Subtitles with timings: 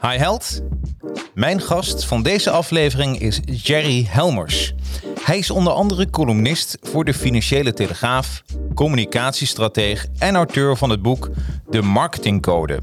[0.00, 0.62] Hi Held.
[1.34, 4.74] Mijn gast van deze aflevering is Jerry Helmers.
[5.24, 8.42] Hij is onder andere columnist voor de Financiële Telegraaf,
[8.74, 11.30] communicatiestrateeg en auteur van het boek
[11.70, 12.80] De Marketingcode.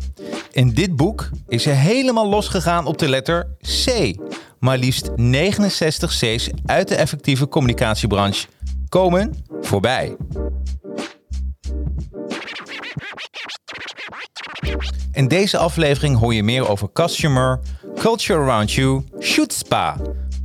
[0.52, 3.48] In dit boek is hij helemaal losgegaan op de letter
[3.86, 4.14] C.
[4.60, 8.48] Maar liefst 69 C's uit de effectieve communicatiebranche
[8.90, 10.16] komen voorbij.
[15.20, 17.60] In deze aflevering hoor je meer over customer,
[17.96, 19.98] culture around you, shoot spa,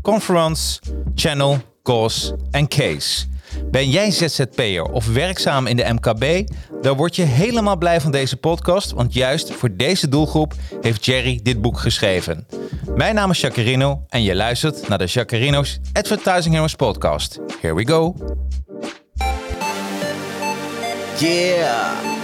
[0.02, 0.80] conference,
[1.14, 3.26] channel, cause en case.
[3.70, 6.50] Ben jij ZZP'er of werkzaam in de MKB?
[6.82, 11.40] Dan word je helemaal blij van deze podcast, want juist voor deze doelgroep heeft Jerry
[11.42, 12.46] dit boek geschreven.
[12.94, 17.38] Mijn naam is Jacarino en je luistert naar de Jacarino's Advertising Heroes podcast.
[17.60, 18.14] Here we go.
[21.18, 22.23] Yeah,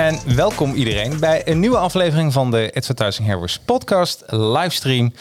[0.00, 5.12] En welkom iedereen bij een nieuwe aflevering van de Advertising Heroes podcast livestream.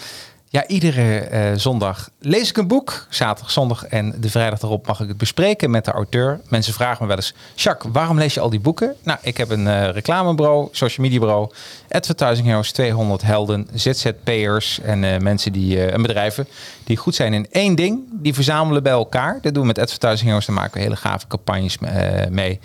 [0.50, 5.00] Ja, iedere eh, zondag lees ik een boek, zaterdag, zondag en de vrijdag erop mag
[5.00, 6.42] ik het bespreken met de auteur.
[6.50, 8.96] Mensen vragen me wel eens, Jacques, waarom lees je al die boeken?
[9.04, 11.52] Nou, ik heb een eh, reclamebureau, social media bureau,
[11.90, 16.48] Advertising Heroes, 200 helden, ZZP'ers en eh, mensen die, en bedrijven
[16.84, 18.04] die goed zijn in één ding.
[18.12, 19.40] Die verzamelen bij elkaar.
[19.42, 21.78] Dat doen we met Advertising Heroes, daar maken we hele gave campagnes
[22.30, 22.60] mee.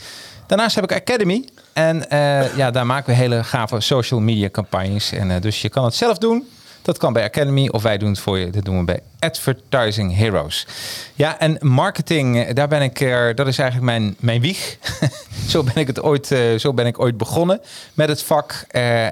[0.47, 1.49] Daarnaast heb ik Academy.
[1.73, 5.13] En uh, ja, daar maken we hele gave social media campagnes.
[5.13, 6.49] En uh, dus je kan het zelf doen.
[6.83, 8.51] Dat kan bij Academy of wij doen het voor je.
[8.51, 10.67] Dat doen we bij Advertising Heroes.
[11.15, 14.77] Ja, en marketing, daar ben ik, uh, dat is eigenlijk mijn, mijn wieg.
[15.49, 17.61] zo, ben ik het ooit, zo ben ik ooit begonnen
[17.95, 18.53] met het vak.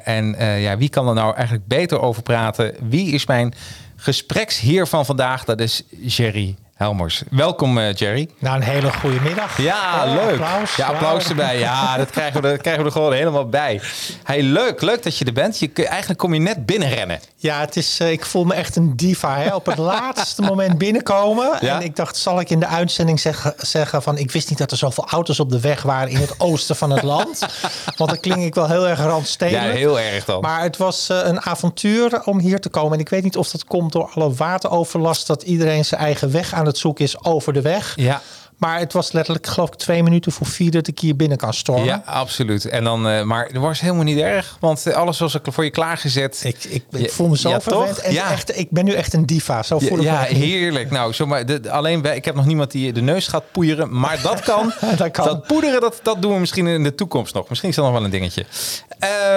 [0.04, 2.74] En ja, wie kan er nou eigenlijk beter over praten?
[2.88, 3.54] Wie is mijn
[3.96, 5.44] gespreksheer van vandaag?
[5.44, 7.22] Dat is Jerry Helmers.
[7.30, 8.28] Welkom uh, Jerry.
[8.38, 9.58] Nou, een hele goede middag.
[9.58, 10.40] Ja, oh, leuk.
[10.40, 10.76] Applaus.
[10.76, 11.58] Ja, applaus erbij.
[11.58, 13.80] Ja, dat krijgen we, er, krijgen we er gewoon helemaal bij.
[14.22, 15.58] Hey, leuk, leuk dat je er bent.
[15.58, 17.20] Je, eigenlijk kom je net binnenrennen.
[17.36, 19.36] Ja, het is, uh, ik voel me echt een diva.
[19.36, 19.54] Hè?
[19.54, 21.58] Op het laatste moment binnenkomen.
[21.60, 21.76] Ja?
[21.76, 24.18] En ik dacht, zal ik in de uitzending zeggen, zeggen van...
[24.18, 26.90] ik wist niet dat er zoveel auto's op de weg waren in het oosten van
[26.90, 27.38] het land.
[27.96, 29.72] Want dan klink ik wel heel erg randstedelijk.
[29.72, 30.40] Ja, heel erg dan.
[30.40, 32.92] Maar het was uh, een avontuur om hier te komen.
[32.92, 35.26] En ik weet niet of dat komt door alle wateroverlast...
[35.26, 37.92] dat iedereen zijn eigen weg aan het zoeken is over de weg.
[37.96, 38.22] Ja.
[38.62, 41.54] Maar het was letterlijk, geloof ik, twee minuten voor vier dat ik hier binnen kan
[41.54, 41.84] stormen.
[41.84, 42.64] Ja, absoluut.
[42.64, 45.70] En dan, uh, maar het was helemaal niet erg, want eh, alles was voor je
[45.70, 46.40] klaargezet.
[46.44, 47.98] Ik, ik, ik voel me zo ja, verwend.
[47.98, 48.30] En ja.
[48.30, 49.62] echt, ik ben nu echt een diva.
[49.62, 50.90] Zo voel ik ja, ja heerlijk.
[50.90, 54.40] Nou, zomaar, de, alleen ik heb nog niemand die de neus gaat poeieren, maar dat
[54.50, 54.72] kan.
[54.96, 55.26] dat kan.
[55.26, 57.48] Dat poederen, dat, dat doen we misschien in de toekomst nog.
[57.48, 58.44] Misschien is dat nog wel een dingetje.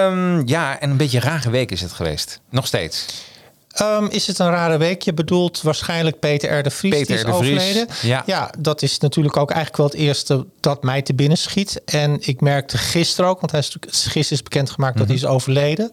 [0.04, 2.40] Um, ja, en een beetje rage week is het geweest.
[2.50, 3.06] Nog steeds.
[3.82, 5.02] Um, is het een rare week?
[5.02, 6.62] Je bedoelt waarschijnlijk Peter R.
[6.62, 7.86] de Vries Peter die is overleden.
[8.02, 8.22] Ja.
[8.26, 11.80] ja, dat is natuurlijk ook eigenlijk wel het eerste dat mij te binnen schiet.
[11.84, 15.10] En ik merkte gisteren ook, want hij is gisteren is bekendgemaakt mm -hmm.
[15.10, 15.90] dat hij is overleden.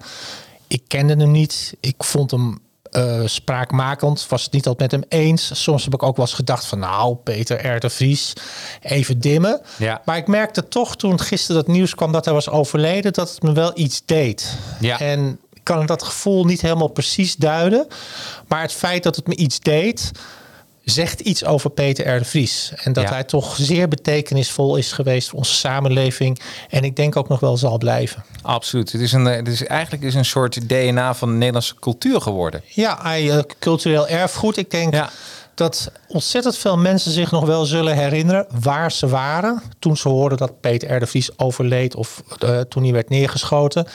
[0.68, 1.76] Ik kende hem niet.
[1.80, 2.60] Ik vond hem
[2.92, 4.28] uh, spraakmakend.
[4.30, 5.64] Was het niet altijd met hem eens.
[5.64, 7.80] Soms heb ik ook wel eens gedacht van nou, Peter R.
[7.80, 8.34] de Vries,
[8.82, 9.62] even dimmen.
[9.78, 10.02] Ja.
[10.06, 13.42] Maar ik merkte toch toen gisteren dat nieuws kwam dat hij was overleden, dat het
[13.42, 14.58] me wel iets deed.
[14.80, 15.00] Ja.
[15.00, 17.88] En kan dat gevoel niet helemaal precies duiden.
[18.48, 20.12] Maar het feit dat het me iets deed,
[20.84, 22.20] zegt iets over Peter R.
[22.20, 22.72] de Vries.
[22.76, 23.10] En dat Ja.
[23.10, 26.40] hij toch zeer betekenisvol is geweest voor onze samenleving.
[26.70, 28.24] En ik denk ook nog wel zal blijven.
[28.42, 28.92] Absoluut.
[28.92, 32.62] Het is, een, het is eigenlijk is een soort DNA van de Nederlandse cultuur geworden.
[32.68, 34.58] Ja, hij, uh, cultureel erfgoed.
[34.58, 35.10] Ik denk Ja.
[35.56, 40.38] Dat ontzettend veel mensen zich nog wel zullen herinneren waar ze waren toen ze hoorden
[40.38, 41.00] dat Peter R.
[41.00, 43.88] de Vries overleed of uh, toen hij werd neergeschoten.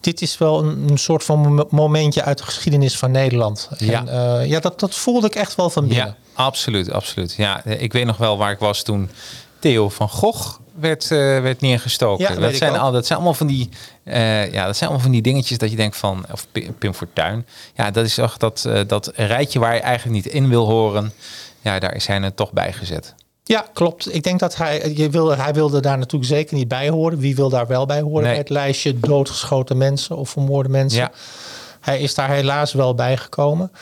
[0.00, 3.68] Dit is wel een, een soort van mo- momentje uit de geschiedenis van Nederland.
[3.78, 4.06] Ja.
[4.06, 6.06] En, uh, ja dat, dat voelde ik echt wel van binnen.
[6.06, 7.34] Ja, absoluut, absoluut.
[7.34, 9.10] Ja, ik weet nog wel waar ik was toen
[9.58, 12.34] Theo van Gogh werd, eh, werd neergestoken.
[12.34, 12.78] Ja, dat, ik zijn ook.
[12.78, 13.68] al, dat zijn allemaal van die,
[14.04, 16.94] eh, ja, dat zijn allemaal van die dingetjes dat je denkt van, of Pi- Pim
[16.94, 17.46] Fortuyn.
[17.74, 21.12] Ja, dat is toch dat, eh, dat rijtje waar je eigenlijk niet in wil horen.
[21.60, 23.14] Ja, daar is hij er toch bij gezet.
[23.44, 24.14] Ja, klopt.
[24.14, 27.18] Ik denk dat hij, je wil, hij wilde daar natuurlijk zeker niet bij horen.
[27.18, 28.22] Wie wil daar wel bij horen?
[28.22, 28.36] Nee.
[28.36, 30.98] Het lijstje doodgeschoten mensen of vermoorde mensen.
[31.00, 31.10] Ja.
[31.80, 33.72] Hij is daar helaas wel bij gekomen.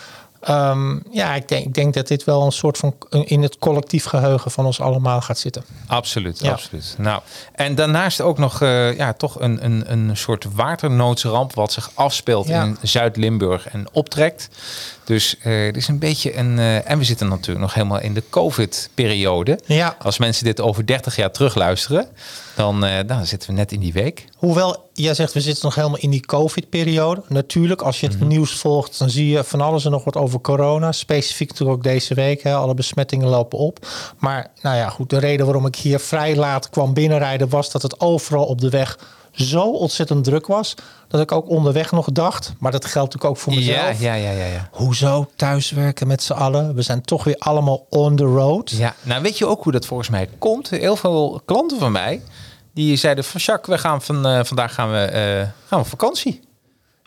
[0.41, 4.05] Ehm, ja, ik denk, ik denk dat dit wel een soort van in het collectief
[4.05, 5.65] geheugen van ons allemaal gaat zitten.
[5.87, 6.51] Absoluut, Ja.
[6.51, 6.95] absoluut.
[6.99, 7.21] Nou,
[7.53, 12.47] en daarnaast ook nog eh, ja, toch een, een, een soort waternoodsramp wat zich afspeelt
[12.49, 12.63] Ja.
[12.63, 14.49] in Zuid-Limburg en optrekt.
[15.11, 16.59] Dus eh het is een beetje een.
[16.59, 19.59] eh, en we zitten natuurlijk nog helemaal in de COVID-periode.
[19.67, 19.97] Ja.
[20.03, 22.09] Als mensen dit over 30 jaar terugluisteren,
[22.55, 24.25] dan, eh, dan zitten we net in die week.
[24.37, 27.23] Hoewel, jij zegt we zitten nog helemaal in die COVID-periode.
[27.29, 30.41] Natuurlijk, als je het nieuws volgt, dan zie je van alles en nog wat over
[30.41, 30.93] corona.
[30.93, 32.43] Specifiek natuurlijk ook deze week.
[32.43, 32.55] Hè.
[32.55, 33.87] Alle besmettingen lopen op.
[34.19, 37.83] Maar nou ja, goed, de reden waarom ik hier vrij laat kwam binnenrijden was dat
[37.83, 38.99] het overal op de weg
[39.41, 40.75] zo ontzettend druk was.
[41.09, 44.01] Dat ik ook onderweg nog dacht, maar dat geldt natuurlijk ook voor mezelf.
[44.01, 44.69] Ja, ja, ja, ja, ja.
[44.73, 46.75] Hoezo thuiswerken met z'n allen?
[46.75, 48.71] We zijn toch weer allemaal on the road.
[48.71, 50.71] Ja, nou weet je ook hoe dat volgens mij komt?
[50.71, 52.23] Heel veel klanten van mij
[52.75, 55.87] die zeiden van Jacques, we gaan van, eh, vandaag gaan we, eh, gaan we op
[55.87, 56.41] vakantie.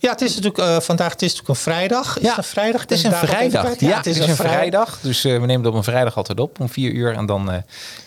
[0.04, 2.18] Ja, het is natuurlijk eh, vandaag het is natuurlijk een vrijdag.
[2.20, 2.82] Is het een vrijdag?
[2.82, 3.80] Het is een vrijdag.
[3.80, 5.00] Ja, het is een vrij- vrijdag.
[5.02, 7.14] Dus eh, we nemen het op een vrijdag altijd op om vier uur.
[7.14, 7.58] En dan, eh,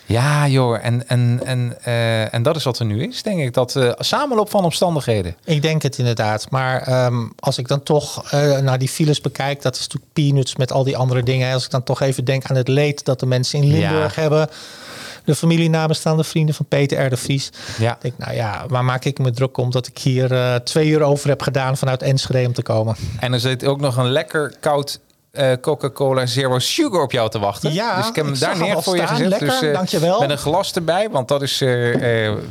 [0.07, 1.83] ja joh, en, en, en,
[2.33, 3.55] en dat is wat er nu is, denk ik.
[3.55, 5.37] Dat samenloop van omstandigheden.
[5.45, 6.51] Ik denk het inderdaad.
[6.51, 10.73] Maar ehm, als ik dan toch naar die files bekijk, dat is natuurlijk peanuts met
[10.73, 11.53] al die andere dingen.
[11.53, 14.21] Als ik dan toch even denk aan het leed dat de mensen in Limburg Ja.
[14.21, 14.49] hebben.
[15.27, 17.11] De familie nabestaande vrienden van Peter R.
[17.11, 17.51] de Vries.
[17.79, 17.93] Ja.
[17.93, 20.89] Ik denk, nou ja, waar maak ik me druk om dat ik hier eh, twee
[20.89, 22.97] uur over heb gedaan vanuit Enschede om te komen.
[23.21, 25.01] En er zit ook nog een lekker koud
[25.31, 27.73] eh, Coca-Cola Zero Sugar op jou te wachten.
[27.73, 29.27] Ja, dus ik heb hem ik daar neer voor je gezet.
[29.27, 30.21] Lekker, dus, dankjewel.
[30.21, 31.61] Met een glas erbij, want dat is...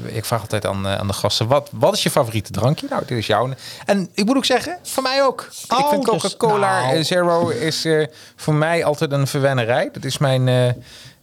[0.05, 2.87] ik vraag altijd aan, aan de gasten, wat, wat is je favoriete drankje?
[2.89, 3.49] Nou, dit is jouw.
[3.85, 5.49] En ik moet ook zeggen, voor mij ook.
[5.69, 7.03] ik Oh, vind dus- Coca-Cola nou.
[7.03, 7.87] Zero is
[8.35, 9.89] voor mij altijd een verwennerij.
[9.93, 10.75] Dat is mijn...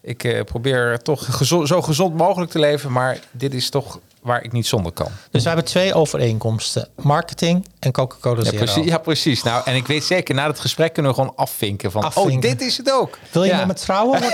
[0.02, 4.52] ik eh, probeer toch zo gezond mogelijk te leven, maar dit is toch waar ik
[4.52, 5.08] niet zonder kan.
[5.30, 6.88] Dus we hebben twee overeenkomsten.
[6.96, 8.56] Marketing en Coca-Cola Ja Zero.
[8.64, 9.42] precies, ja, precies.
[9.42, 12.34] Nou, en ik weet zeker, na het gesprek kunnen we gewoon afvinken van, Afvinken.
[12.34, 13.18] oh, dit is het ook.
[13.30, 13.56] Wil je Ja.
[13.56, 14.20] met me trouwen?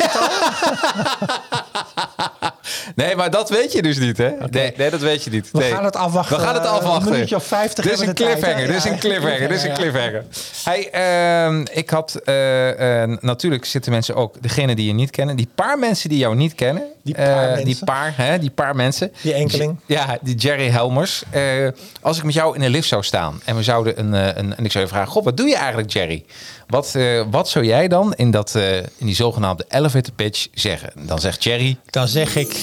[2.94, 4.30] Nee, maar dat weet je dus niet, hè?
[4.50, 5.48] Nee, nee, dat weet je niet.
[5.52, 6.36] We gaan het afwachten.
[6.36, 7.06] We gaan het Eh, afwachten.
[7.06, 8.66] een minuutje of 50 Dit is een cliffhanger.
[8.66, 8.90] Dit is Ja.
[8.90, 9.38] een cliffhanger.
[9.38, 9.74] Dit is een Ja.
[9.74, 10.24] cliffhanger.
[10.64, 15.36] Hey, ehm, ik had eh, eh, natuurlijk zitten mensen ook, degene die je niet kennen,
[15.36, 17.64] die paar mensen die jou niet kennen, Die paar mensen.
[17.64, 19.77] die paar, hè, die paar mensen, Die enkeling.
[19.86, 21.22] Ja, die Jerry Helmers.
[21.30, 21.68] Eh,
[22.00, 24.56] als ik met jou in een lift zou staan en we zouden een, eh, een
[24.56, 26.24] en ik zou je vragen, god, wat doe je eigenlijk, Jerry?
[26.66, 28.54] Wat, eh, wat zou jij dan in dat,
[28.96, 30.92] in die zogenaamde elevator pitch zeggen?
[31.06, 32.56] Dan zegt Jerry, Dan zeg ik...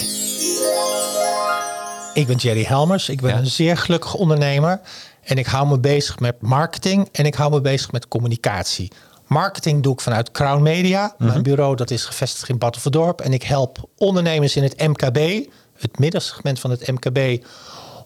[2.13, 3.09] Ik ben Jerry Helmers.
[3.09, 3.37] Ik ben Ja.
[3.37, 4.79] een zeer gelukkig ondernemer.
[5.23, 7.09] En ik hou me bezig met marketing.
[7.11, 8.91] En ik hou me bezig met communicatie.
[9.27, 11.13] Marketing doe ik vanuit Crown Media.
[11.17, 11.27] Mhm.
[11.29, 13.21] Mijn bureau dat is gevestigd in Battenverdorp.
[13.21, 15.49] En ik help ondernemers in het MKB.
[15.77, 17.43] Het middensegment van het MKB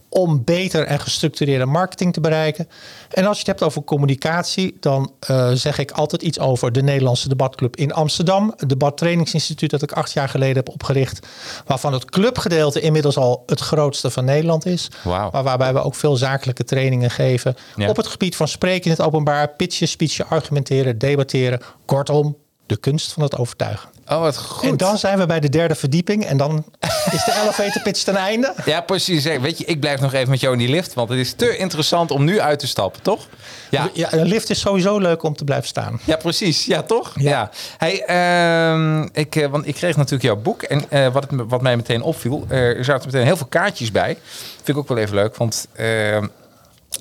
[0.09, 2.69] om beter en gestructureerde marketing te bereiken.
[3.09, 6.81] En als je het hebt over communicatie, dan eh, zeg ik altijd iets over de
[6.81, 8.53] Nederlandse debatclub in Amsterdam.
[8.57, 11.27] Het debattrainingsinstituut dat ik acht jaar geleden heb opgericht.
[11.65, 14.89] Waarvan het clubgedeelte inmiddels al het grootste van Nederland is.
[15.03, 17.55] Maar waarbij we ook veel zakelijke trainingen geven.
[17.75, 17.89] Ja.
[17.89, 21.61] Op het gebied van spreken in het openbaar, pitchen, speechen, argumenteren, debatteren.
[21.85, 23.89] Kortom, de kunst van het overtuigen.
[24.09, 24.69] Oh wat goed.
[24.69, 26.25] En dan zijn we bij de derde verdieping.
[26.25, 26.65] En dan
[27.11, 28.53] is de elevator pitch ten einde.
[28.65, 29.23] Ja, precies.
[29.23, 31.57] Weet je, ik blijf nog even met jou in die lift, want het is te
[31.57, 33.27] interessant om nu uit te stappen, toch?
[33.69, 35.99] Ja, Ja, een lift is sowieso leuk om te blijven staan.
[36.03, 36.65] ja precies.
[36.65, 37.11] Ja, toch?
[37.15, 37.49] Ja.
[37.77, 41.61] Hey, ehm, ik, eh, want ik kreeg natuurlijk jouw boek en eh, wat, het, wat
[41.61, 44.17] mij meteen opviel, er zaten meteen heel veel kaartjes bij.
[44.55, 46.27] Vind ik ook wel even leuk, want ehm,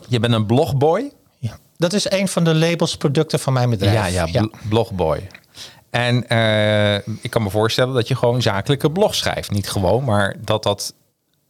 [0.08, 1.10] je bent een blogboy.
[1.38, 1.58] Ja.
[1.76, 3.94] Dat is een van de labels producten van mijn bedrijf.
[3.94, 5.26] Ja, ja, bl- blogboy.
[5.90, 9.50] En eh, ik kan me voorstellen dat je gewoon zakelijke blog schrijft.
[9.50, 10.94] Niet gewoon, maar dat dat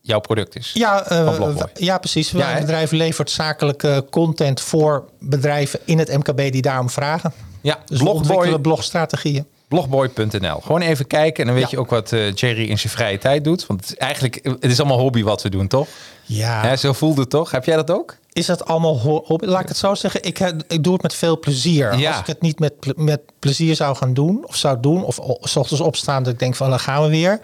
[0.01, 0.71] jouw product is.
[0.75, 2.31] Ja, eh, ja, precies.
[2.31, 2.61] Ja, hè?
[2.61, 7.33] bedrijf levert zakelijke content voor bedrijven in het MKB die daarom vragen.
[7.61, 8.59] Ja, Dus blogboy.
[8.59, 9.47] blogstrategieën.
[9.69, 10.61] blogboy.nl.
[10.61, 11.71] Gewoon even kijken en dan weet Ja.
[11.71, 13.67] je ook wat eh, Jerry in zijn vrije tijd doet.
[13.67, 15.89] Want het is eigenlijk, het is allemaal hobby wat we doen, toch?
[16.25, 17.51] Ja, Hè, zo voelde het toch?
[17.51, 18.17] Heb jij dat ook?
[18.33, 19.47] is dat allemaal ho- hobby?
[19.47, 20.23] Laat ik het zo zeggen.
[20.23, 21.99] Ik, ik doe het met veel plezier.
[21.99, 22.11] Ja.
[22.11, 25.57] Als ik het niet met, met plezier zou gaan doen, of zou doen, of s
[25.57, 27.41] ochtends opstaan dat ik denk van dan gaan we weer.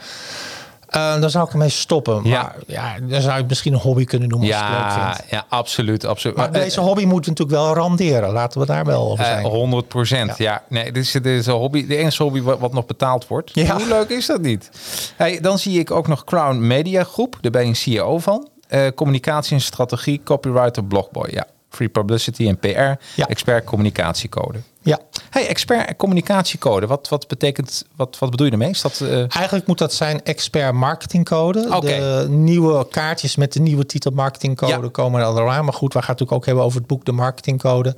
[0.94, 2.20] Eh, dan zou ik ermee stoppen.
[2.24, 2.42] Ja.
[2.42, 5.14] Maar ja, dan zou je misschien een hobby kunnen noemen als je het leuk Ja,
[5.14, 5.30] vindt.
[5.30, 6.04] ja, absoluut.
[6.04, 6.36] absoluut.
[6.36, 8.32] Maar Maar, deze hobby moet natuurlijk wel randeren.
[8.32, 9.44] Laten we daar wel over eh, zijn.
[9.44, 10.38] 100 procent.
[10.38, 10.62] Ja.
[10.68, 13.50] nee, dit is, dit is een hobby, de enige hobby wat, wat nog betaald wordt.
[13.54, 13.76] Ja.
[13.76, 14.70] Hoe leuk is dat niet?
[15.16, 17.36] Hey, dan zie ik ook nog Crown Media Groep.
[17.40, 18.48] Daar ben je een CEO van.
[18.68, 21.28] Eh, communicatie en strategie, copywriter, blogboy.
[21.30, 22.68] Ja, free publicity en PR.
[23.14, 23.26] Ja.
[23.26, 24.58] Expert communicatiecode.
[24.84, 24.98] Ja,
[25.30, 26.86] Hey, expert communicatiecode.
[26.86, 28.70] Wat, wat betekent, wat, wat bedoel je ermee?
[28.70, 31.80] Is dat, eh, eigenlijk moet dat zijn expert marketingcode.
[31.80, 34.88] De nieuwe kaartjes met de nieuwe titel marketingcode Ja.
[34.88, 35.64] komen er al aan.
[35.64, 37.96] Maar goed, we gaan het natuurlijk ook hebben over het boek De Marketingcode.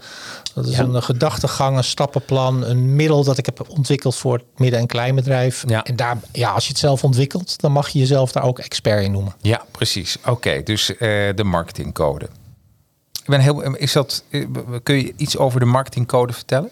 [0.55, 0.83] Dat is Ja.
[0.83, 4.87] een eh, gedachtegang, een stappenplan, een middel dat ik heb ontwikkeld voor het midden- en
[4.87, 5.65] kleinbedrijf.
[5.67, 5.85] Ja.
[5.85, 9.03] En daar, ja, als je het zelf ontwikkelt, dan mag je jezelf daar ook expert
[9.03, 9.35] in noemen.
[9.41, 10.17] Ja, precies.
[10.27, 10.99] Oké, dus eh,
[11.35, 12.29] de marketingcode.
[13.27, 14.47] Ik ben heel, is dat, eh,
[14.83, 16.71] kun je iets over de marketingcode vertellen?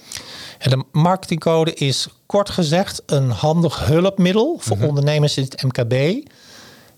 [0.58, 4.86] En de marketingcode is kort gezegd een handig hulpmiddel voor Mhm.
[4.86, 6.24] ondernemers in het MKB.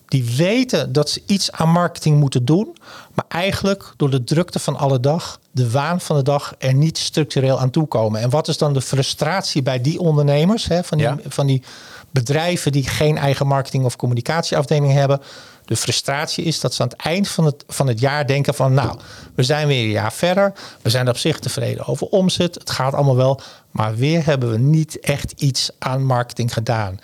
[0.09, 2.77] Die weten dat ze iets aan marketing moeten doen,
[3.15, 6.99] maar eigenlijk door de drukte van alle dag, de waan van de dag, er niet
[6.99, 8.21] structureel aan toekomen.
[8.21, 11.19] En wat is dan de frustratie bij die ondernemers, hè, van, die, Ja.
[11.29, 11.63] van die
[12.11, 15.21] bedrijven die geen eigen marketing of communicatieafdeling hebben?
[15.67, 18.75] De frustratie is dat ze aan het eind van het, van het jaar denken van
[18.75, 18.99] nou,
[19.35, 20.53] we zijn weer een jaar verder.
[20.83, 22.55] We zijn op zich tevreden over omzet.
[22.55, 23.41] Het gaat allemaal wel.
[23.71, 27.01] Maar weer hebben we niet echt iets aan marketing gedaan.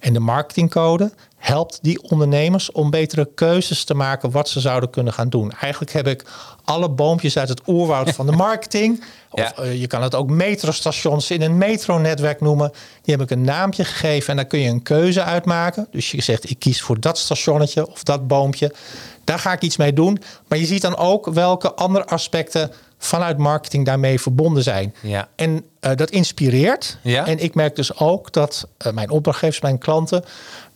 [0.00, 5.12] En de marketingcode helpt die ondernemers om betere keuzes te maken wat ze zouden kunnen
[5.12, 5.52] gaan doen.
[5.60, 6.24] Eigenlijk heb ik
[6.64, 9.04] alle boompjes uit het oerwoud van de marketing.
[9.30, 9.54] Of Ja.
[9.54, 12.72] eh, je kan het ook metrostations in een metronetwerk noemen.
[13.02, 15.86] Die heb ik een naampje gegeven en daar kun je een keuze uitmaken.
[15.90, 18.74] Dus je zegt ik kies voor dat stationnetje of dat boompje.
[19.24, 20.22] Daar ga ik iets mee doen.
[20.48, 24.94] Maar je ziet dan ook welke andere aspecten vanuit marketing daarmee verbonden zijn.
[25.00, 25.28] Ja.
[25.36, 26.98] En eh, dat inspireert.
[27.02, 27.26] Ja.
[27.26, 30.24] En ik merk dus ook dat eh, mijn opdrachtgevers, mijn klanten,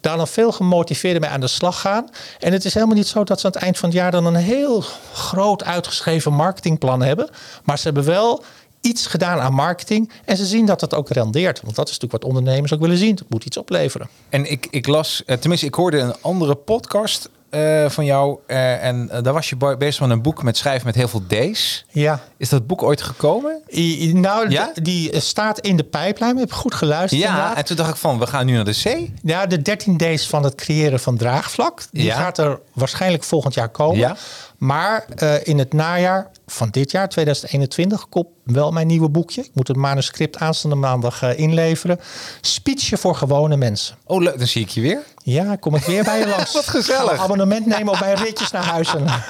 [0.07, 2.11] daar dan veel gemotiveerder mee aan de slag gaan.
[2.39, 4.25] En het is helemaal niet zo dat ze aan het eind van het jaar dan
[4.25, 7.29] een heel groot uitgeschreven marketingplan hebben.
[7.65, 8.45] Maar ze hebben wel
[8.81, 10.11] iets gedaan aan marketing.
[10.25, 11.61] En ze zien dat het ook rendeert.
[11.63, 13.15] Want dat is natuurlijk wat ondernemers ook willen zien.
[13.15, 14.09] Het moet iets opleveren.
[14.29, 18.39] En ik, ik las, eh, tenminste, ik hoorde een andere podcast eh, van jou.
[18.47, 21.23] eh, en eh, daar was je bezig met een boek met schrijven met heel veel
[21.29, 21.85] D's.
[21.91, 22.21] Ja.
[22.37, 23.63] Is dat boek ooit gekomen?
[23.73, 24.73] I- Nou, Ja?
[24.83, 26.33] die staat in de pijplijn.
[26.35, 27.23] Ik heb goed geluisterd.
[27.23, 27.57] Ja, inderdaad.
[27.57, 29.11] en toen dacht ik van, we gaan nu naar de C.
[29.23, 31.83] Ja, de 13 days van het creëren van draagvlak.
[31.91, 32.17] Die Ja.
[32.17, 33.99] gaat er waarschijnlijk volgend jaar komen.
[33.99, 34.17] Ja.
[34.59, 39.41] Maar eh, in het najaar van dit jaar, 2021, komt wel mijn nieuwe boekje.
[39.41, 42.01] Ik moet het manuscript aanstaande maandag eh, inleveren.
[42.41, 43.97] Speechje voor gewone mensen.
[44.05, 45.03] Oh, leuk, dan zie ik je weer.
[45.23, 46.53] Ja, kom ik weer bij je langs.
[46.53, 47.09] Wat gezellig.
[47.09, 48.95] Ga een abonnement nemen op mijn ritjes naar huis.
[48.95, 49.07] En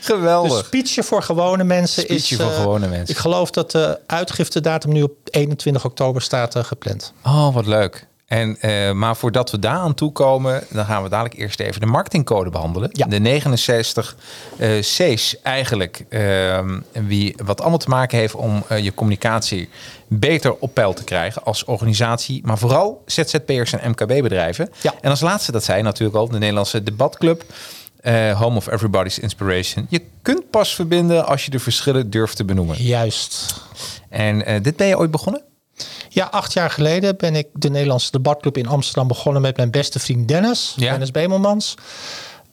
[0.00, 0.58] Geweldig.
[0.58, 2.40] de speechje voor gewone mensen Speechje is...
[2.40, 3.14] voor eh, gewone mensen.
[3.14, 7.12] Ik geloof dat de uitgiftedatum nu op 21 oktober staat gepland.
[7.22, 8.06] Oh, wat leuk.
[8.34, 11.80] En, eh, maar voordat we daar aan toe komen, dan gaan we dadelijk eerst even
[11.80, 12.88] de marketingcode behandelen.
[12.92, 13.06] Ja.
[13.06, 14.16] De 69
[14.58, 16.04] eh, C's eigenlijk.
[16.08, 19.68] ehm, wie, wat allemaal te maken heeft om eh, je communicatie
[20.06, 22.40] beter op peil te krijgen als organisatie.
[22.44, 24.70] Maar vooral ZZP'ers en MKB-bedrijven.
[24.80, 24.94] Ja.
[25.00, 27.44] En als laatste, dat zei natuurlijk al, de Nederlandse debatclub.
[28.00, 29.86] eh, home of Everybody's Inspiration.
[29.88, 32.82] Je kunt pas verbinden als je de verschillen durft te benoemen.
[32.82, 33.54] Juist.
[34.08, 35.42] En dit ben je ooit begonnen?
[36.14, 39.98] Ja, acht jaar geleden ben ik de Nederlandse debatclub in Amsterdam begonnen met mijn beste
[39.98, 40.72] vriend Dennis.
[40.76, 40.90] Ja.
[40.90, 41.74] Dennis Bemelmans.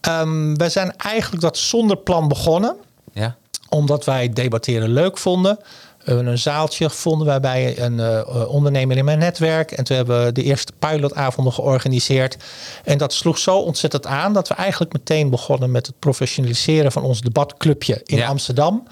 [0.01, 2.75] Ehm wij zijn eigenlijk dat zonder plan begonnen.
[3.13, 3.35] Ja.
[3.69, 5.57] Omdat wij debatteren leuk vonden.
[5.97, 9.71] We hebben een zaaltje gevonden waarbij een eh, ondernemer in mijn netwerk.
[9.71, 12.37] En toen hebben we de eerste pilotavonden georganiseerd.
[12.83, 17.03] En dat sloeg zo ontzettend aan dat we eigenlijk meteen begonnen met het professionaliseren van
[17.03, 18.27] ons debatclubje in Ja.
[18.27, 18.87] Amsterdam.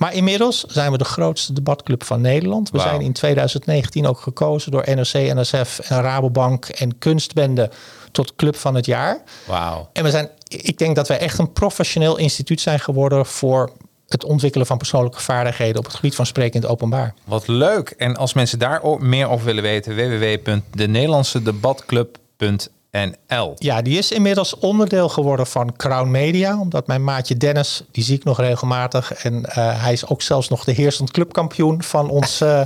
[0.00, 2.70] Maar inmiddels zijn we de grootste debatclub van Nederland.
[2.70, 7.70] We zijn in 2019 ook gekozen door NOC, NSF en Rabobank en Kunstbende
[8.12, 9.22] tot Club van het Jaar.
[9.46, 9.88] Wauw.
[9.92, 13.72] En we zijn, ik denk dat wij echt een professioneel instituut zijn geworden voor
[14.08, 17.14] het ontwikkelen van persoonlijke vaardigheden op het gebied van spreken in het openbaar.
[17.24, 17.90] Wat leuk.
[17.90, 22.78] En als mensen daar meer over willen weten, www.denederlandsedebatclub.nl.
[23.58, 28.16] Ja, die is inmiddels onderdeel geworden van Crown Media, omdat mijn maatje Dennis, die zie
[28.16, 32.40] ik nog regelmatig, en eh, hij is ook zelfs nog de heersend clubkampioen van ons
[32.40, 32.62] eh,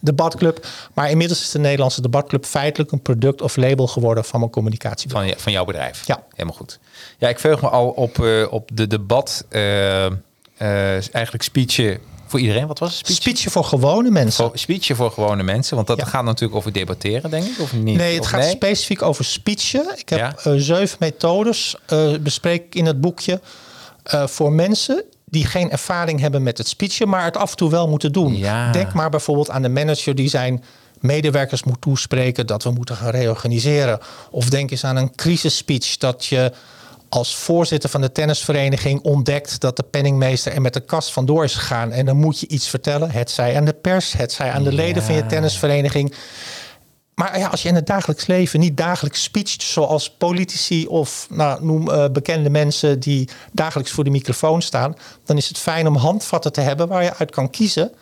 [0.00, 0.66] debatclub.
[0.92, 5.10] Maar inmiddels is de Nederlandse debatclub feitelijk een product of label geworden van mijn communicatie.
[5.10, 6.06] Van, van jouw bedrijf.
[6.06, 6.22] Ja.
[6.30, 6.78] Helemaal goed.
[7.18, 9.44] Ja, ik veug me al op, eh, op de debat.
[10.58, 12.00] eh, eigenlijk speechje
[12.34, 12.66] voor iedereen.
[12.66, 12.98] Wat was het?
[13.06, 13.16] Speech?
[13.16, 14.44] Speechje voor gewone mensen.
[14.44, 15.76] Voor- speechje voor gewone mensen.
[15.76, 16.04] Want dat Ja.
[16.04, 17.60] gaat natuurlijk over debatteren, denk ik.
[17.60, 17.96] Of niet?
[17.96, 19.86] Nee, het Of gaat specifiek over speechen.
[19.96, 20.34] Ik heb Ja.
[20.42, 23.40] eh, zeven methodes eh, bespreek ik in het boekje
[24.02, 27.70] eh, voor mensen die geen ervaring hebben met het speechen, maar het af en toe
[27.70, 28.36] wel moeten doen.
[28.36, 28.72] Ja.
[28.72, 30.64] Denk maar bijvoorbeeld aan de manager die zijn
[31.00, 33.98] medewerkers moet toespreken, dat we moeten gaan reorganiseren.
[34.30, 36.52] Of denk eens aan een crisisspeech dat je
[37.14, 41.54] als voorzitter van de tennisvereniging ontdekt dat de penningmeester er met de kast vandoor is
[41.54, 41.92] gegaan.
[41.92, 43.10] En dan moet je iets vertellen.
[43.10, 46.14] Het zij aan de pers, het zij aan de leden van je tennisvereniging.
[47.14, 51.64] Maar ja, als je in het dagelijks leven niet dagelijks speecht, zoals politici of nou,
[51.64, 55.96] noem uh, bekende mensen die dagelijks voor de microfoon staan, dan is het fijn om
[55.96, 57.92] handvatten te hebben waar je uit kan kiezen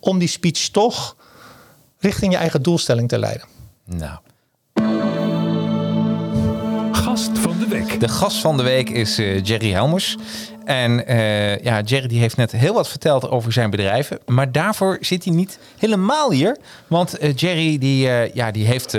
[0.00, 1.16] om die speech toch
[1.98, 3.46] richting je eigen doelstelling te leiden.
[3.84, 4.18] Nou.
[7.00, 8.00] Gast van de week.
[8.00, 10.16] De gast van de week is uh, Jerry Helmers.
[10.64, 14.18] En uh, ja, Jerry die heeft net heel wat verteld over zijn bedrijven.
[14.26, 16.56] Maar daarvoor zit hij niet helemaal hier.
[16.86, 18.98] Want uh, Jerry die, ja, die heeft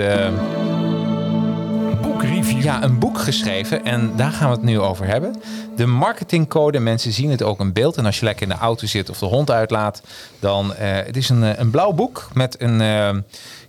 [2.02, 2.62] Boekreview.
[2.62, 3.84] ja, een boek geschreven.
[3.84, 5.34] En daar gaan we het nu over hebben.
[5.76, 6.78] De marketingcode.
[6.78, 7.96] Mensen zien het ook in beeld.
[7.96, 10.02] En als je lekker in de auto zit of de hond uitlaat.
[10.38, 12.80] Dan het is een, een blauw boek met een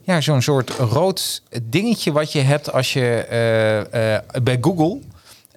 [0.04, 3.26] ja, zo'n soort rood dingetje wat je hebt als je
[3.94, 5.00] uh, uh, bij Google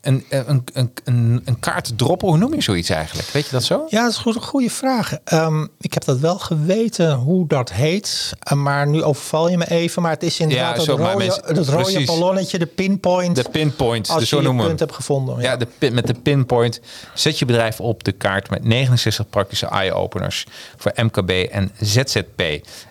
[0.06, 2.28] een, een, een, een, een kaart droppen.
[2.28, 3.28] Hoe noem je zoiets eigenlijk?
[3.28, 3.86] Weet je dat zo?
[3.88, 5.18] Ja, dat is een goede vraag.
[5.32, 8.32] Um, ik heb dat wel geweten hoe dat heet.
[8.54, 10.02] Maar nu overval je me even.
[10.02, 12.06] Maar het is inderdaad ja, zo, het rode, mensen, het rode precies.
[12.06, 13.36] ballonnetje, de pinpoint.
[13.36, 15.36] De pinpoint, als dus zo je noemen je punt hebt gevonden.
[15.36, 16.80] Ja, ja de, met de pinpoint
[17.14, 22.42] zet je bedrijf op de kaart met 69 praktische eye-openers voor MKB en ZZP.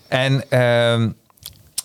[0.07, 0.43] En...
[0.49, 1.09] Uh,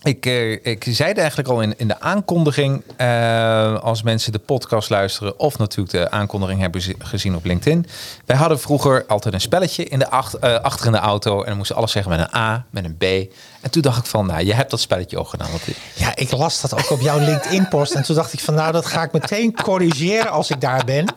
[0.03, 4.39] ik, uh, ik zei het eigenlijk al in, in de aankondiging, uh, als mensen de
[4.39, 7.87] podcast luisteren of natuurlijk de aankondiging hebben gezien op LinkedIn.
[8.27, 10.07] Wij hadden vroeger altijd een spelletje in de
[10.45, 12.97] uh, achter in de auto en dan moesten alles zeggen met een A, met een
[12.97, 13.33] B.
[13.61, 15.49] En toen dacht ik van, nou, je hebt dat spelletje ook gedaan.
[15.95, 18.87] Ja, ik las dat ook op jouw LinkedIn-post en toen dacht ik van, nou, dat
[18.87, 21.15] ga ik meteen corrigeren als ik daar ben.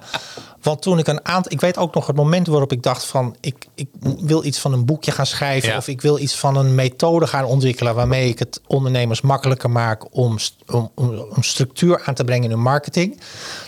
[0.63, 1.51] Want toen ik een aantal.
[1.51, 3.87] Ik weet ook nog het moment waarop ik dacht van ik, ik
[4.19, 5.69] wil iets van een boekje gaan schrijven.
[5.69, 5.77] Ja.
[5.77, 10.15] Of ik wil iets van een methode gaan ontwikkelen waarmee ik het ondernemers makkelijker maak
[10.15, 10.91] om, om,
[11.35, 13.19] om structuur aan te brengen in hun marketing.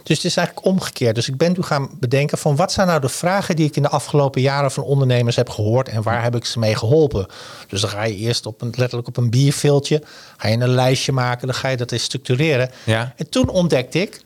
[0.03, 1.15] Dus het is eigenlijk omgekeerd.
[1.15, 3.81] Dus ik ben toen gaan bedenken van wat zijn nou de vragen die ik in
[3.81, 7.25] de afgelopen jaren van ondernemers heb gehoord en waar heb ik ze mee geholpen.
[7.67, 10.03] Dus dan ga je eerst op een, letterlijk op een bierveeltje,
[10.37, 12.69] ga je een lijstje maken, dan ga je dat eens structureren.
[12.83, 13.13] Ja.
[13.15, 14.21] En toen ontdekte ik,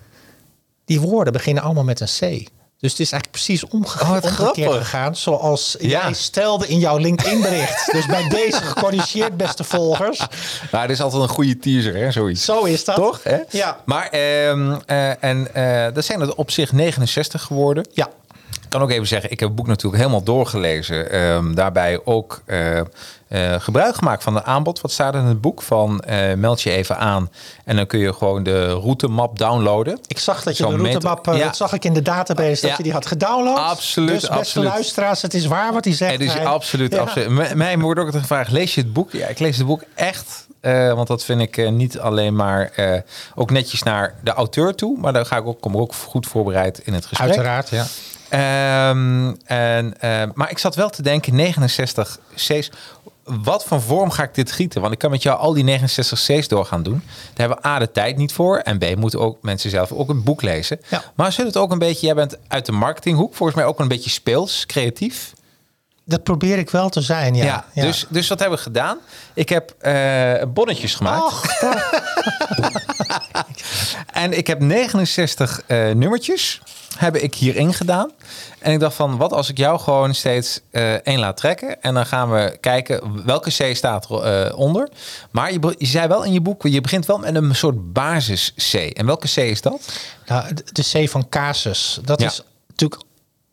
[0.86, 2.50] die woorden beginnen allemaal met een C.
[2.80, 5.16] Dus het is eigenlijk precies oh, omgekeerd gegaan.
[5.16, 5.88] Zoals ja.
[5.88, 7.92] jij stelde in jouw LinkedIn bericht.
[7.92, 10.28] dus bij deze gecorrigeerd, beste volgers.
[10.72, 12.12] Nou, dit is altijd een goede teaser, hè?
[12.12, 12.46] Zoiets.
[12.46, 12.96] Zo is dat.
[12.96, 13.24] Toch?
[13.24, 13.38] Hè?
[13.50, 13.80] Ja.
[13.86, 17.86] Maar, uh, uh, en uh, dat zijn er op zich 69 geworden.
[17.94, 18.10] Ja.
[18.50, 21.22] Ik kan ook even zeggen, ik heb het boek natuurlijk helemaal doorgelezen.
[21.22, 22.82] Um, daarbij ook uh,
[23.30, 24.82] uh, gebruik gemaakt van het aanbod.
[24.82, 25.62] Wat staat in het boek?
[25.62, 27.32] Van uh, meld je even aan
[27.66, 30.00] en dan kun je gewoon de routemap downloaden.
[30.08, 31.38] Ik zag dat je de routemap, ja.
[31.38, 32.78] dat zag ik in de database, dat ja.
[32.78, 33.58] je die had gedownload.
[33.58, 34.70] Absoluut, dus beste absoluut.
[34.70, 36.12] luisteraars, het is waar wat hij zegt.
[36.12, 37.00] Het is absoluut, ja.
[37.00, 37.56] absoluut.
[37.56, 39.12] Mij wordt ook gevraagd, lees je het boek?
[39.12, 42.72] Ja, ik lees het boek echt uh, want dat vind ik uh, niet alleen maar
[42.78, 42.96] uh,
[43.36, 46.28] ook netjes naar de auteur toe, maar daar ga ik ook, kom ik ook goed
[46.28, 47.30] voorbereid in het gesprek.
[47.30, 47.86] Uiteraard, ja.
[48.90, 49.96] Um, en,
[50.34, 52.70] maar ik zat wel te denken, 69 C's.
[53.44, 54.82] Wat voor vorm ga ik dit gieten?
[54.82, 57.02] Want ik kan met jou al die 69 C's door gaan doen.
[57.06, 58.58] Daar hebben we A de tijd niet voor.
[58.58, 60.80] En B moeten ook mensen zelf ook een boek lezen.
[60.90, 61.04] Ja.
[61.16, 63.36] Maar zit het ook een beetje, jij bent uit de marketinghoek.
[63.36, 65.34] Volgens mij ook een beetje speels, creatief.
[66.10, 67.46] Dat probeer ik wel te zijn, ja.
[67.46, 67.82] ja, ja.
[67.82, 68.98] Dus, dus wat hebben we gedaan?
[69.34, 71.24] Ik heb uh, bonnetjes gemaakt.
[71.24, 71.46] Och,
[74.24, 76.62] en ik heb 69 uh, nummertjes
[76.98, 78.12] heb ik hierin gedaan.
[78.60, 81.82] En ik dacht van, wat als ik jou gewoon steeds uh, één laat trekken.
[81.82, 84.56] En dan gaan we kijken welke C staat eronder.
[84.56, 84.90] Onder.
[85.32, 88.54] maar je, je zei wel in je boek, je begint wel met een soort basis
[88.72, 88.74] C.
[88.74, 89.92] En welke C is dat?
[90.26, 92.00] Nou, de C van casus.
[92.02, 92.28] Dat ja.
[92.28, 93.02] is natuurlijk...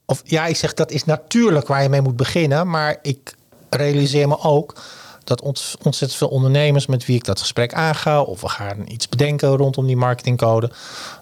[0.07, 2.71] Of ja, ik zeg dat is natuurlijk waar je mee moet beginnen.
[2.71, 3.35] Maar ik
[3.71, 4.75] realiseer me ook
[5.25, 8.23] dat ontzettend veel ondernemers met wie ik dat gesprek aanga...
[8.23, 10.71] of we gaan iets bedenken rondom die marketingcode...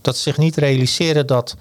[0.00, 1.56] dat ze zich niet realiseren dat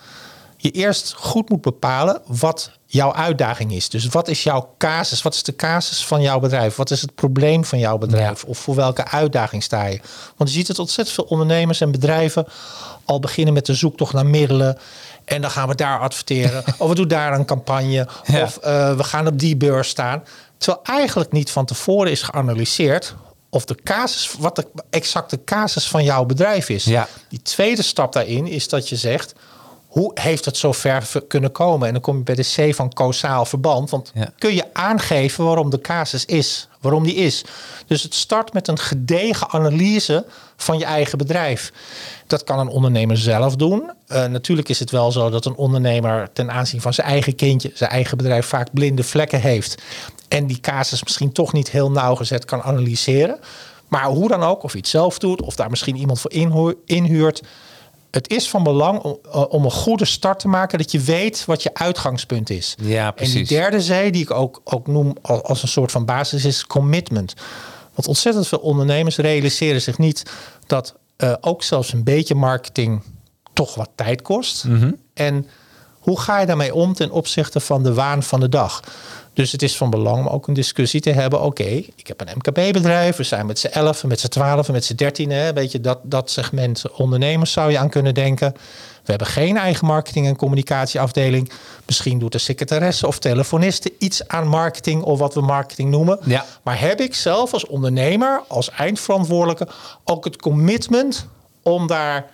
[0.58, 3.90] je eerst goed moet bepalen wat jouw uitdaging is.
[3.90, 5.22] Dus wat is jouw casus?
[5.22, 6.76] Wat is de casus van jouw bedrijf?
[6.76, 8.42] Wat is het probleem van jouw bedrijf?
[8.42, 8.48] Ja.
[8.48, 10.00] Of voor welke uitdaging sta je?
[10.38, 12.48] Want je ziet het ontzettend veel ondernemers en bedrijven
[13.06, 14.78] al beginnen met de zoektocht naar middelen.
[15.26, 16.64] En dan gaan we daar adverteren.
[16.78, 18.08] of we doen daar een campagne.
[18.24, 18.42] Ja.
[18.42, 20.24] Of uh, we gaan op die beurs staan.
[20.58, 23.16] Terwijl eigenlijk niet van tevoren is geanalyseerd
[23.50, 26.84] of de casus, wat de exacte casus van jouw bedrijf is.
[26.84, 27.08] Ja.
[27.30, 29.34] Die tweede stap daarin is dat je zegt
[29.94, 31.88] hoe heeft het zo ver kunnen komen?
[31.88, 33.90] En dan kom je bij de C van causaal verband.
[33.90, 34.30] Want ja.
[34.38, 37.44] kun je aangeven waarom de casus is, waarom die is.
[37.88, 40.26] Dus het start met een gedegen analyse
[40.56, 41.72] van je eigen bedrijf.
[42.28, 43.92] Dat kan een ondernemer zelf doen.
[44.08, 47.72] Uh, natuurlijk is het wel zo dat een ondernemer ten aanzien van zijn eigen kindje,
[47.74, 49.82] zijn eigen bedrijf vaak blinde vlekken heeft.
[50.28, 53.40] En die casus misschien toch niet heel nauwgezet kan analyseren.
[53.88, 56.76] Maar hoe dan ook, of je het zelf doet, of daar misschien iemand voor inhu-
[56.86, 57.42] inhuurt.
[58.14, 61.46] Het is van belang om, eh, om een goede start te maken, dat je weet
[61.46, 62.76] wat je uitgangspunt is.
[62.82, 63.34] Ja, En precies.
[63.48, 66.66] die derde zee, die ik ook, ook noem al- als een soort van basis, is
[66.68, 67.34] commitment.
[67.94, 70.24] Want ontzettend veel ondernemers realiseren zich niet
[70.68, 73.04] dat eh, ook zelfs een beetje marketing
[73.54, 74.66] toch wat tijd kost.
[75.14, 75.48] En
[76.00, 78.84] hoe ga je daarmee om ten opzichte van de waan van de dag?
[79.34, 81.42] Dus het is van belang om ook een discussie te hebben.
[81.42, 81.64] Oké,
[81.96, 83.16] ik heb een MKB-bedrijf.
[83.16, 85.32] We zijn met z'n 11, met z'n 12, met z'n 13.
[85.32, 88.54] Hè, weet je, dat, dat segment ondernemers zou je aan kunnen denken.
[89.04, 91.52] We hebben geen eigen marketing- en communicatieafdeling.
[91.86, 96.20] Misschien doet de secretaresse of telefoniste iets aan marketing of wat we marketing noemen.
[96.26, 96.46] Ja.
[96.64, 99.68] Maar heb ik zelf als ondernemer, als eindverantwoordelijke,
[100.04, 101.28] ook het commitment
[101.64, 102.26] om daar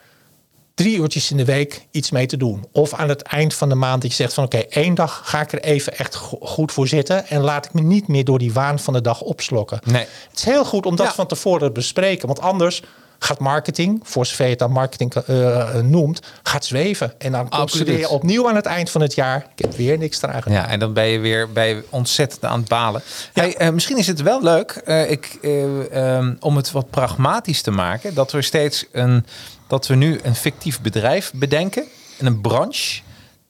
[0.79, 2.65] drie uurtjes in de week iets mee te doen.
[2.71, 5.41] Of aan het eind van de maand dat je zegt van oké, één dag ga
[5.41, 8.39] ik er even echt go- goed voor zitten en laat ik me niet meer door
[8.39, 9.79] die waan van de dag opslokken.
[9.83, 10.05] Nee.
[10.29, 11.13] Het is heel goed om dat Ja.
[11.13, 12.81] van tevoren te bespreken, want anders
[13.21, 17.13] gaat marketing, voor zover je het dan marketing eh, noemt, gaat zweven.
[17.17, 17.99] En dan concludeer Absoluut.
[17.99, 20.57] je opnieuw aan het eind van het jaar, ik heb weer niks eraan gedaan.
[20.57, 23.01] Ja, en dan ben je weer bij ontzettend aan het balen.
[23.33, 27.61] Hey, eh, misschien is het wel leuk eh, ik, eh, ehm, om het wat pragmatisch
[27.61, 28.13] te maken.
[28.13, 29.25] Dat we steeds een
[29.69, 31.83] dat we nu een fictief bedrijf bedenken.
[32.17, 33.01] In een branche.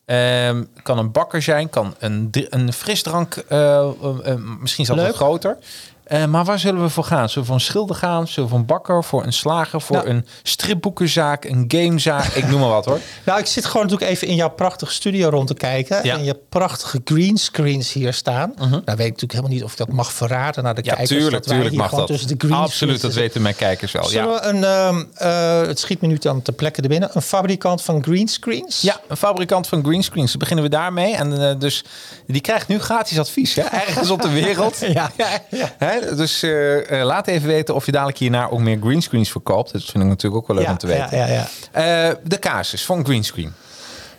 [0.05, 3.89] Ehm, kan een bakker zijn, kan een, een frisdrank, eh,
[4.59, 5.57] misschien zelfs groter.
[6.09, 7.27] Eh, maar waar zullen we voor gaan?
[7.29, 8.27] Zullen we voor een schilder gaan?
[8.27, 9.03] Zullen we voor een bakker?
[9.03, 9.81] Voor een slager?
[9.81, 10.09] Voor Nou.
[10.09, 11.45] een stripboekenzaak?
[11.45, 12.25] Een gamezaak?
[12.25, 12.99] Ik noem maar wat hoor.
[13.25, 16.03] Nou, ik zit gewoon natuurlijk even in jouw prachtige studio rond te kijken.
[16.03, 16.13] Ja.
[16.15, 18.53] En je prachtige greenscreens hier staan.
[18.57, 21.19] Nou weet ik natuurlijk helemaal niet of ik dat mag verraden naar de Ja, kijkers.
[21.19, 22.07] tuurlijk, dat tuurlijk mag dat.
[22.07, 24.03] tussen de Absoluut, dat weten mijn kijkers wel.
[24.03, 24.39] Zullen Ja.
[24.41, 27.81] we een, ehm, eh, het schiet me nu dan ter plekke er binnen, een fabrikant
[27.81, 28.81] van greenscreens?
[28.81, 30.29] Ja, een fabrikant van greenscreens.
[30.29, 31.15] Dan beginnen we daarmee.
[31.15, 31.83] En eh, dus
[32.27, 33.55] die krijgt nu gratis advies.
[33.55, 33.61] Hè?
[33.61, 34.77] Ergens op de wereld.
[34.93, 35.11] Ja,
[35.49, 35.71] ja.
[35.77, 35.98] Hè?
[36.15, 39.71] Dus eh, eh, laat even weten of je dadelijk hierna ook meer greenscreens verkoopt.
[39.71, 41.17] Dat vind ik natuurlijk ook wel leuk Ja, om te weten.
[41.17, 43.53] ja, ja, Eh, de casus van greenscreen.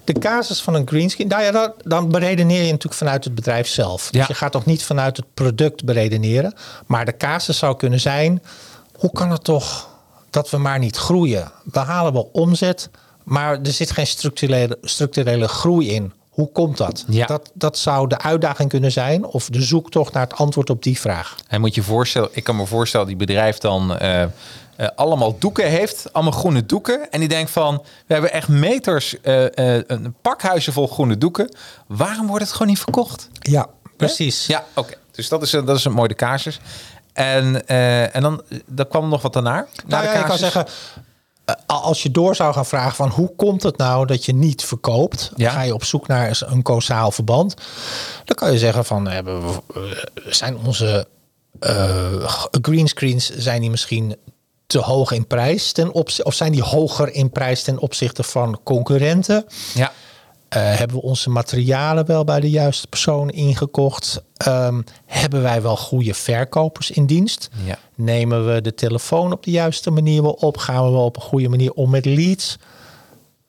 [0.04, 3.68] De casus van een greenscreen, nou ja, dat, dan beredeneer je natuurlijk vanuit het bedrijf
[3.68, 4.08] zelf.
[4.10, 6.54] Dus je gaat toch niet vanuit het product beredeneren.
[6.86, 8.42] Maar de casus zou kunnen zijn,
[8.94, 9.88] hoe kan het toch
[10.30, 11.52] dat we maar niet groeien?
[11.64, 12.90] We halen wel omzet,
[13.24, 16.12] maar er zit geen structurele, structurele groei in.
[16.30, 17.04] Hoe komt dat?
[17.08, 17.26] Ja.
[17.26, 17.50] dat?
[17.54, 21.36] Dat zou de uitdaging kunnen zijn of de zoektocht naar het antwoord op die vraag.
[21.48, 24.28] En moet je voorstellen, ik kan me voorstellen die bedrijf dan eh, eh,
[24.94, 27.10] allemaal doeken heeft, allemaal groene doeken.
[27.10, 29.44] En die denkt van, we hebben echt meters, eh,
[29.86, 31.54] een pakhuizen vol groene doeken.
[31.86, 33.28] Waarom wordt het gewoon niet verkocht?
[33.40, 33.66] Ja,
[33.96, 34.46] precies.
[34.46, 34.94] Ja, oké.
[35.10, 36.60] Dus dat is, dat is een mooie de casus.
[37.12, 37.66] En,
[38.12, 39.54] en dan, dan kwam nog wat daarna.
[39.54, 40.40] Nou na de ja, je kan casus.
[40.40, 40.66] zeggen,
[41.66, 45.32] als je door zou gaan vragen van hoe komt het nou dat je niet verkoopt,
[45.36, 45.50] Ja.
[45.50, 47.54] ga je op zoek naar een causaal verband.
[48.24, 51.06] Dan kan je zeggen van eh, hebben we, eh, zijn onze
[51.60, 54.16] eh, greenscreens zijn die misschien
[54.66, 58.60] te hoog in prijs ten opzichte of zijn die hoger in prijs ten opzichte van
[58.64, 59.46] concurrenten?
[59.74, 59.92] Ja.
[60.50, 64.22] Eh, hebben we onze materialen wel bij de juiste persoon ingekocht?
[64.36, 67.48] Ehm, hebben wij wel goede verkopers in dienst?
[67.64, 67.78] Ja.
[67.94, 70.56] Nemen we de telefoon op de juiste manier wel op?
[70.56, 72.56] Gaan we wel op een goede manier om met leads?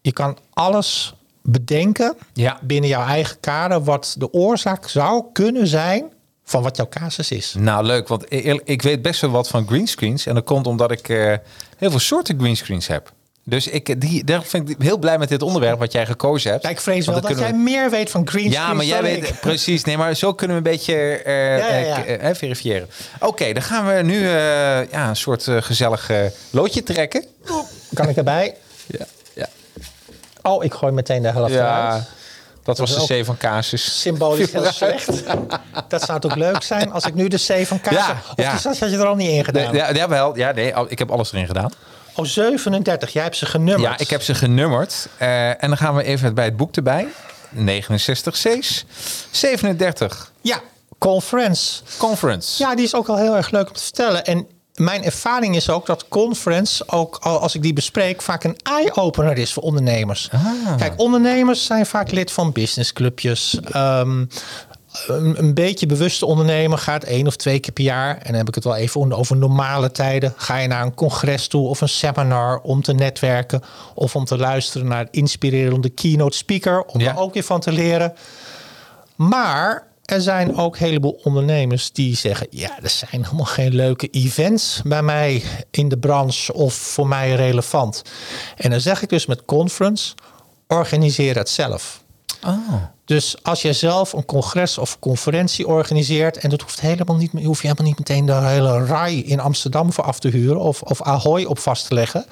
[0.02, 2.60] Je kan alles bedenken Ja.
[2.62, 6.04] binnen jouw eigen kader wat de oorzaak zou kunnen zijn
[6.44, 7.56] van wat jouw casus is.
[7.58, 10.26] Nou, leuk, want eerlijk, ik weet best wel wat van greenscreens.
[10.26, 11.36] En dat komt omdat ik eh,
[11.78, 13.12] heel veel soorten greenscreens heb.
[13.44, 16.64] Dus ik, die, daar vind ik heel blij met dit onderwerp wat jij gekozen hebt.
[16.64, 19.84] Ja, ik vrees wel dat jij meer weet van greenscreens Ja, maar jij weet precies.
[19.84, 22.06] Nee, maar zo kunnen we een beetje eh, Ja, ja, ja.
[22.06, 22.90] eh, eh, verifiëren.
[23.20, 24.28] Oké, dan gaan we nu
[24.92, 26.12] ja, een soort gezellig
[26.50, 27.26] loodje trekken.
[27.94, 28.56] Kan ik erbij?
[28.86, 29.48] Ja, ja.
[30.42, 32.08] Oh, ik gooi meteen de helft ja
[32.64, 34.02] dat was de C van casus.
[34.02, 35.24] Symbolisch heel slecht.
[35.88, 37.94] Dat zou toch leuk zijn als ik nu de C van Kaas...
[37.94, 38.70] Ja, of ja.
[38.80, 39.74] had je er al niet in gedaan?
[39.74, 40.38] Ja, ja, wel.
[40.38, 41.72] Ja, nee, ik heb alles erin gedaan.
[42.16, 43.14] Oh, 37.
[43.14, 43.82] Jij hebt ze genummerd.
[43.82, 45.08] Ja, ik heb ze genummerd.
[45.18, 47.08] Eh, en dan gaan we even bij het boek erbij.
[47.50, 48.86] 69 C's.
[49.32, 50.62] 37 Ja,
[50.98, 51.82] Conference.
[51.98, 52.64] Conference.
[52.64, 54.26] Ja, die is ook al heel erg leuk om te vertellen.
[54.26, 58.58] En mijn ervaring is ook dat Conference, ook al als ik die bespreek, vaak een
[58.64, 60.30] eye-opener is voor ondernemers.
[60.32, 60.78] Ah.
[60.78, 63.60] Kijk, ondernemers zijn vaak lid van businessclubjes.
[63.72, 64.26] Ehm,
[65.08, 68.18] een, een beetje bewuste ondernemer gaat één of twee keer per jaar.
[68.18, 70.34] En dan heb ik het wel even over normale tijden.
[70.38, 73.62] Ga je naar een congres toe of een seminar om te netwerken.
[73.94, 76.84] Of om te luisteren naar een inspirerende keynote speaker.
[76.86, 77.12] Om Ja.
[77.12, 78.14] er ook weer van te leren.
[79.16, 84.08] Maar er zijn ook een heleboel ondernemers die zeggen: Ja, er zijn helemaal geen leuke
[84.08, 88.02] events bij mij in de branche of voor mij relevant.
[88.58, 90.14] En dan zeg ik dus met conference:
[90.68, 92.04] organiseer het zelf.
[92.48, 92.74] Oh.
[93.06, 97.46] Dus als jij zelf een congres of conferentie organiseert, en dat hoeft helemaal niet, je
[97.46, 100.82] hoeft je helemaal niet meteen de hele RAI in Amsterdam voor af te huren of,
[100.82, 102.26] of Ahoy op vast te leggen.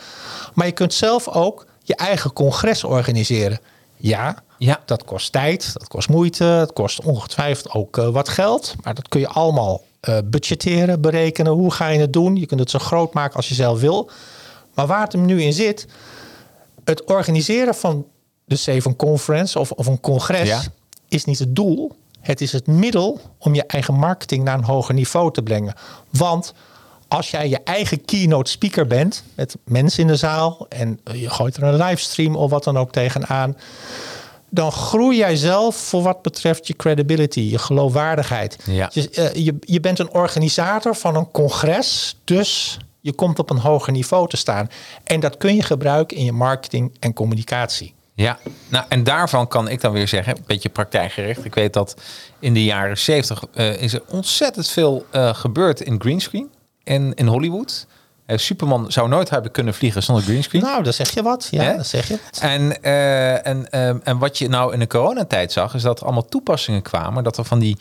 [0.54, 3.60] Maar je kunt zelf ook je eigen congres organiseren.
[3.98, 4.80] Ja, Ja.
[4.86, 8.76] dat kost tijd, dat kost moeite, het kost ongetwijfeld ook eh, wat geld.
[8.84, 11.52] Maar dat kun je allemaal eh, budgetteren, berekenen.
[11.54, 12.36] Hoe ga je het doen?
[12.36, 14.10] Je kunt het zo groot maken als je zelf wil.
[14.74, 15.88] Maar waar het hem nu in zit,
[16.84, 18.06] het organiseren van
[18.49, 20.62] de Seven Conference of, of een congres Ja.
[21.07, 21.91] is niet het doel.
[22.19, 25.73] Het is het middel om je eigen marketing naar een hoger niveau te brengen.
[26.09, 26.53] Want
[27.07, 31.57] als jij je eigen keynote speaker bent, met mensen in de zaal en je gooit
[31.57, 33.57] er een livestream of wat dan ook tegenaan,
[34.49, 38.57] dan groei jij zelf voor wat betreft je credibility, je geloofwaardigheid.
[38.65, 38.89] Ja.
[38.93, 43.57] Je, eh, je, je bent een organisator van een congres, dus je komt op een
[43.57, 44.67] hoger niveau te staan.
[45.03, 47.93] En dat kun je gebruiken in je marketing en communicatie.
[48.19, 51.45] Ja, nou en daarvan kan ik dan weer zeggen, een beetje praktijkgericht.
[51.45, 52.01] Ik weet dat
[52.39, 56.49] in de jaren 70 eh, is er ontzettend veel eh, gebeurd in greenscreen
[56.84, 57.88] in, in Hollywood.
[58.29, 60.61] Eh, Superman zou nooit hebben kunnen vliegen zonder greenscreen.
[60.61, 61.47] Nou, dan zeg je wat.
[61.51, 62.41] Ja, dan zeg je wat.
[62.41, 66.05] En, eh, en, eh, en wat je nou in de coronatijd zag, is dat er
[66.05, 67.23] allemaal toepassingen kwamen.
[67.23, 67.77] Dat er van die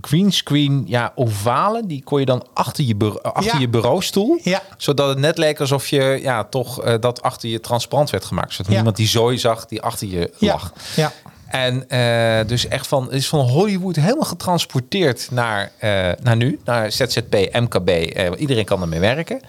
[0.00, 3.60] greenscreen ja, ovalen, die kon je dan achter je, bureau, achter Ja.
[3.60, 4.40] je bureaustoel.
[4.42, 4.62] Ja.
[4.76, 8.52] Zodat het net leek alsof je ja, toch eh, dat achter je transparant werd gemaakt.
[8.52, 8.74] Zodat Ja.
[8.74, 10.72] niemand die zooi zag die achter je lag.
[10.96, 11.12] ja.
[11.48, 16.92] En eh, dus echt van, is van Hollywood helemaal getransporteerd naar, eh, naar nu, naar
[16.92, 17.88] ZZP, MKB.
[17.88, 19.40] Eh, iedereen kan ermee werken.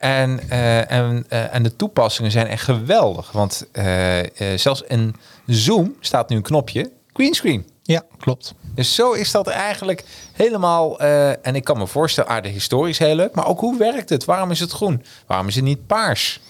[0.00, 3.32] En, eh, en, eh, en de toepassingen zijn echt geweldig.
[3.32, 4.18] Want eh,
[4.56, 5.14] zelfs in
[5.46, 7.66] Zoom staat nu een knopje greenscreen.
[7.82, 8.54] ja, klopt.
[8.74, 11.00] Dus zo is dat eigenlijk helemaal.
[11.00, 13.34] en ik kan me voorstellen, de historie is heel leuk.
[13.34, 14.24] Maar ook hoe werkt het?
[14.24, 15.04] Waarom is het groen?
[15.26, 16.40] Waarom is het niet paars?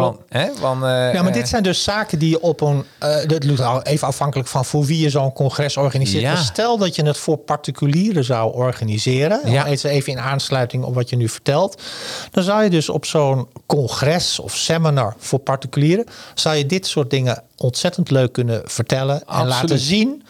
[0.00, 0.22] Klopt.
[0.28, 2.84] Van, hè, van, eh, Ja, maar eh, dit zijn dus zaken die je op een.
[2.98, 6.22] eh dat doet even afhankelijk van voor wie je zo'n congres organiseert.
[6.22, 6.36] Ja.
[6.36, 9.40] Stel dat je het voor particulieren zou organiseren.
[9.44, 9.50] Ja.
[9.52, 9.66] Ja.
[9.66, 11.82] Even in aansluiting op wat je nu vertelt.
[12.30, 16.04] Dan zou je dus op zo'n congres of seminar voor particulieren.
[16.34, 19.52] zou je dit soort dingen ontzettend leuk kunnen vertellen en Absoluut.
[19.52, 20.22] laten zien.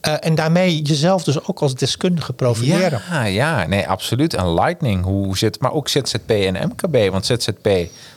[0.00, 3.02] Eh, en daarmee jezelf dus ook als deskundige profileren.
[3.10, 4.34] Ja, ja, nee, absoluut.
[4.34, 7.10] En Lightning, hoe zit, maar ook ZZP en MKB.
[7.10, 7.68] Want ZZP,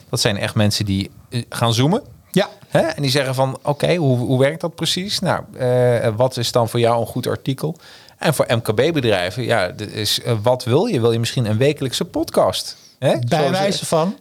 [0.08, 2.02] dat zijn echt mensen die eh, gaan zoomen.
[2.30, 2.48] Ja.
[2.68, 2.80] Hè?
[2.80, 5.18] En die zeggen van, oké, hoe, hoe werkt dat precies?
[5.18, 7.76] Nou, eh, wat is dan voor jou een goed artikel?
[8.18, 11.00] En voor MKB-bedrijven, ja, is, wat wil je?
[11.00, 12.76] Wil je misschien een wekelijkse podcast?
[12.98, 13.18] Hè?
[13.28, 14.16] Bij Zoals, wijze van.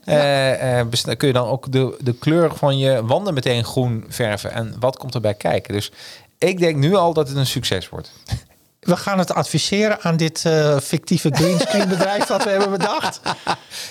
[1.17, 4.51] kun je dan ook de, de kleur van je wanden meteen groen verven?
[4.51, 5.73] En wat komt erbij kijken?
[5.73, 5.91] Dus
[6.49, 8.11] ik denk nu al dat het een succes wordt.
[8.79, 13.19] We gaan het adviseren aan dit eh, fictieve greenscreen bedrijf dat we hebben bedacht.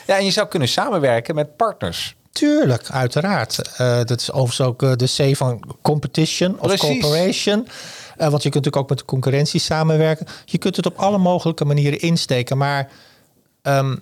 [0.06, 2.16] Ja, en je zou kunnen samenwerken met partners.
[2.32, 3.76] Tuurlijk, uiteraard.
[3.76, 7.00] Eh, dat is overigens ook eh, de C van competition of Precies.
[7.00, 7.66] cooperation.
[8.16, 10.26] Eh, want je kunt natuurlijk ook met de concurrentie samenwerken.
[10.44, 12.58] Je kunt het op alle mogelijke manieren insteken.
[12.58, 12.88] Maar
[13.62, 13.96] ehm,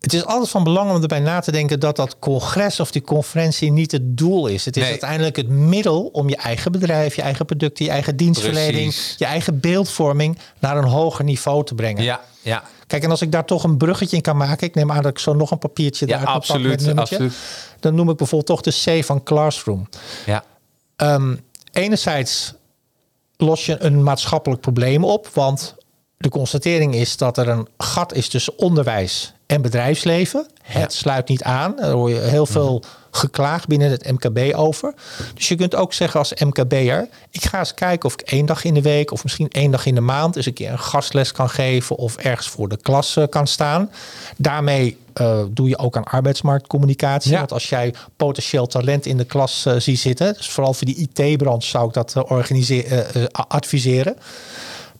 [0.00, 3.02] het is altijd van belang om erbij na te denken dat dat congres of die
[3.02, 4.64] conferentie niet het doel is.
[4.64, 4.90] Het is Nee.
[4.90, 9.14] uiteindelijk het middel om je eigen bedrijf, je eigen producten, je eigen dienstverlening, Precies.
[9.18, 12.02] je eigen beeldvorming naar een hoger niveau te brengen.
[12.02, 12.62] Ja, ja.
[12.86, 15.10] Kijk, en als ik daar toch een bruggetje in kan maken, ik neem aan dat
[15.10, 17.14] ik zo nog een papiertje Ja, pakken absoluut, nummertje.
[17.16, 17.34] absoluut.
[17.80, 19.88] Dan noem ik bijvoorbeeld toch de C van Classroom.
[20.26, 20.44] ja.
[20.96, 21.36] Ehm,
[21.72, 22.54] enerzijds
[23.36, 25.74] los je een maatschappelijk probleem op, want
[26.16, 30.46] de constatering is dat er een gat is tussen onderwijs en bedrijfsleven.
[30.62, 31.76] Het sluit niet aan.
[31.76, 34.94] Daar hoor je heel veel geklaagd binnen het MKB over.
[35.34, 38.64] Dus je kunt ook zeggen als MKB'er, ik ga eens kijken of ik één dag
[38.64, 41.32] in de week of misschien één dag in de maand eens een keer een gastles
[41.32, 43.90] kan geven of ergens voor de klas eh, kan staan.
[44.36, 47.30] Daarmee eh, doe je ook aan arbeidsmarktcommunicatie.
[47.30, 47.38] Ja.
[47.38, 51.08] Want als jij potentieel talent in de klas eh, ziet zitten, dus vooral voor die
[51.12, 54.16] IT-branche zou ik dat organise- eh, eh, adviseren.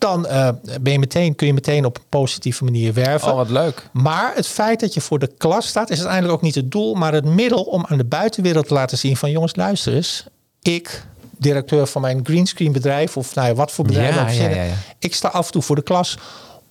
[0.01, 0.49] Dan eh,
[0.81, 3.29] ben je meteen, kun je meteen op een positieve manier werven.
[3.29, 3.89] Oh, wat leuk.
[3.93, 6.95] Maar het feit dat je voor de klas staat, is uiteindelijk ook niet het doel,
[6.95, 10.25] maar het middel om aan de buitenwereld te laten zien van jongens, luister eens.
[10.63, 11.05] Ik,
[11.37, 14.73] directeur van mijn greenscreen bedrijf, of nou ja, wat voor bedrijf Ja, ja.
[14.99, 16.19] ik sta af en toe voor de klas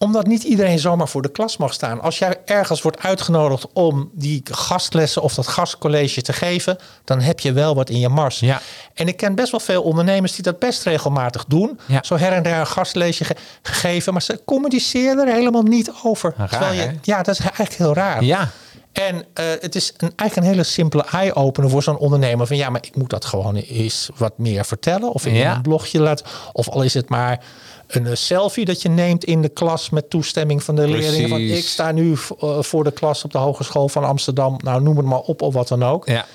[0.02, 2.02] omdat niet iedereen zomaar voor de klas mag staan.
[2.02, 7.40] Als jij ergens wordt uitgenodigd om die gastlessen of dat gastcollege te geven, dan heb
[7.40, 8.40] je wel wat in je mars.
[8.40, 8.62] Ja.
[8.94, 11.80] En ik ken best wel veel ondernemers die dat best regelmatig doen.
[11.86, 12.00] Ja.
[12.04, 16.34] Zo her en der een gastlesje ge- gegeven, maar ze communiceren er helemaal niet over.
[16.38, 18.24] Raar, je, ja, dat is eigenlijk heel raar.
[18.24, 18.50] Ja.
[18.92, 22.48] En eh, het is een, eigenlijk een hele simpele eye-opener voor zo'n ondernemer.
[22.48, 25.12] Van ja, maar ik moet dat gewoon eens wat meer vertellen.
[25.14, 25.56] Of in Ja.
[25.56, 26.26] een blogje laten.
[26.52, 27.40] Of al is het maar
[27.90, 31.30] een eh, selfie dat je neemt in de klas met toestemming van de leerlingen.
[31.30, 34.58] Van ik sta nu eh, voor de klas op de Hogeschool van Amsterdam.
[34.64, 36.08] Nou, noem het maar op of wat dan ook.
[36.08, 36.26] Ja.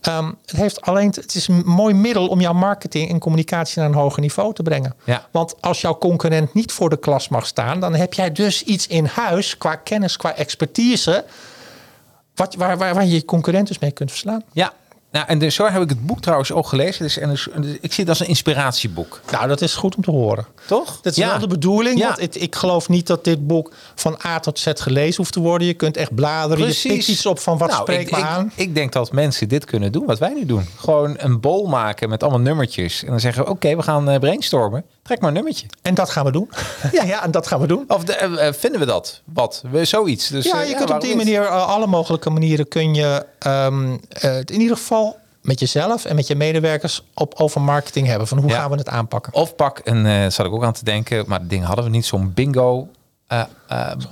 [0.00, 3.88] Ehm, het, heeft alleen, het is een mooi middel om jouw marketing en communicatie naar
[3.88, 4.94] een hoger niveau te brengen.
[5.04, 5.26] Ja.
[5.30, 8.86] Want als jouw concurrent niet voor de klas mag staan, dan heb jij dus iets
[8.86, 11.24] in huis qua kennis, qua expertise,
[12.34, 14.42] wat, waar, waar, waar je je concurrent dus mee kunt verslaan.
[14.52, 14.72] Ja.
[15.14, 17.02] Nou, en dus zo heb ik het boek trouwens ook gelezen.
[17.02, 17.48] Dus, en dus,
[17.80, 19.20] ik zie het als een inspiratieboek.
[19.32, 20.46] Nou, dat is goed om te horen.
[20.66, 20.98] Toch?
[21.02, 21.98] Dat is wel de bedoeling.
[21.98, 22.06] Ja.
[22.06, 25.40] Want het- ik geloof niet dat dit boek van A tot Z gelezen hoeft te
[25.40, 25.66] worden.
[25.66, 26.66] Je kunt echt bladeren.
[26.66, 28.52] Je pikt iets op van wat Nou, spreekt ik, me ik, aan.
[28.54, 30.66] Ik denk dat mensen dit kunnen doen, wat wij nu doen.
[30.76, 33.02] Gewoon een bol maken met allemaal nummertjes.
[33.02, 34.84] En dan zeggen we, oké, we gaan eh, brainstormen.
[35.04, 35.66] Trek maar een nummertje.
[35.82, 36.50] En dat gaan we doen.
[36.92, 37.84] Ja, ja en dat gaan we doen.
[37.88, 39.20] Of de, eh, eh, vinden we dat?
[39.24, 39.62] Wat?
[39.70, 40.28] We, zoiets.
[40.28, 44.50] Dus, ja, eh, je kunt op die manier, alle mogelijke manieren kun je ehm, het
[44.50, 48.28] in ieder geval met jezelf en met je medewerkers op over marketing hebben.
[48.28, 48.58] Van hoe Ja.
[48.60, 49.32] gaan we het aanpakken?
[49.32, 52.06] Of pak een, zat ik ook aan te denken, maar dat ding hadden we niet,
[52.06, 52.88] zo'n bingo.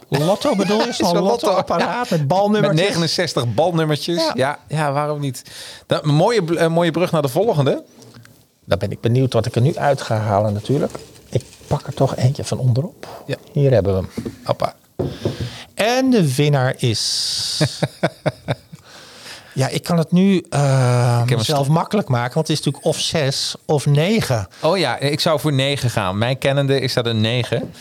[0.08, 0.84] Lotto bedoel je?
[0.92, 1.28] Zo'n Zo'n lotto.
[1.28, 2.80] lotto-apparaat met met balnummers.
[2.80, 4.16] 69 balnummertjes.
[4.16, 4.58] Ja, Ja.
[4.68, 5.42] ja, waarom niet?
[5.86, 7.82] Dat, mooie, mooie brug naar de volgende.
[8.64, 10.92] Dan ben ik benieuwd wat ik er nu uit ga halen natuurlijk.
[11.30, 13.22] Ik pak er toch eentje van onderop.
[13.26, 13.36] Ja.
[13.52, 14.32] Hier hebben we hem.
[14.44, 14.74] Appa.
[15.74, 17.60] En de winnaar is.
[19.54, 23.54] ja, ik kan het nu eh mezelf makkelijk maken, want het is natuurlijk of zes
[23.64, 24.48] of negen.
[24.60, 26.18] Oh ja, ik zou voor 9 gaan.
[26.18, 27.72] Mijn kennende is dat een 9.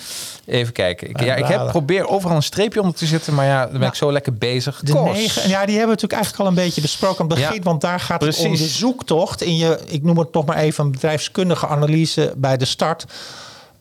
[0.45, 1.09] Even kijken.
[1.09, 3.87] Ik, ja, ik heb probeer overal een streepje onder te zetten, maar ja, dan ben
[3.87, 4.79] ik zo lekker bezig.
[4.83, 7.55] De negen, ja, die hebben we natuurlijk eigenlijk al een beetje besproken aan het begin,
[7.55, 10.57] Ja, want daar gaat het om de zoektocht in je, ik noem het toch maar
[10.57, 13.05] even een bedrijfskundige analyse bij de start.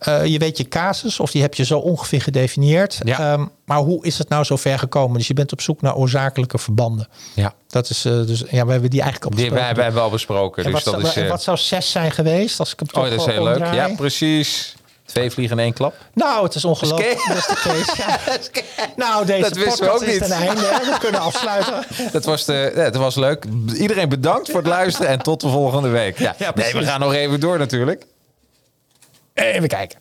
[0.01, 2.99] Eh, je weet je casus, of die heb je zo ongeveer gedefinieerd.
[3.05, 3.19] Ja.
[3.33, 5.19] Ehm, maar hoe is het nou zo ver gekomen?
[5.19, 7.09] Dus je bent op zoek naar oorzakelijke verbanden.
[7.35, 9.65] Ja, Dat is, eh, dus ja, we hebben die eigenlijk al die besproken.
[9.65, 10.65] wij, wij hebben we al besproken.
[10.65, 11.17] En Dus wat, dat zou, is.
[11.19, 13.45] en eh, wat zou zes zijn geweest als ik hem toch oh, dat is heel
[13.45, 13.73] leuk.
[13.75, 14.75] Ja, precies.
[15.07, 15.95] Twee vliegen in één klap.
[16.15, 17.21] Nou, het is ongelooflijk.
[17.21, 17.33] Oké.
[17.35, 17.97] Beste Kees.
[18.07, 18.19] Ja.
[18.97, 20.19] Nou, deze Dat wisten we ook is niet.
[20.23, 20.61] ten einde.
[20.65, 20.91] hè.
[20.93, 21.85] We kunnen afsluiten.
[22.13, 23.45] Dat was, de, dat was leuk.
[23.75, 26.19] Iedereen bedankt voor het luisteren en tot de volgende week.
[26.19, 28.07] Ja, Ja, nee, we gaan nog even door natuurlijk.
[29.35, 29.99] Even kijken.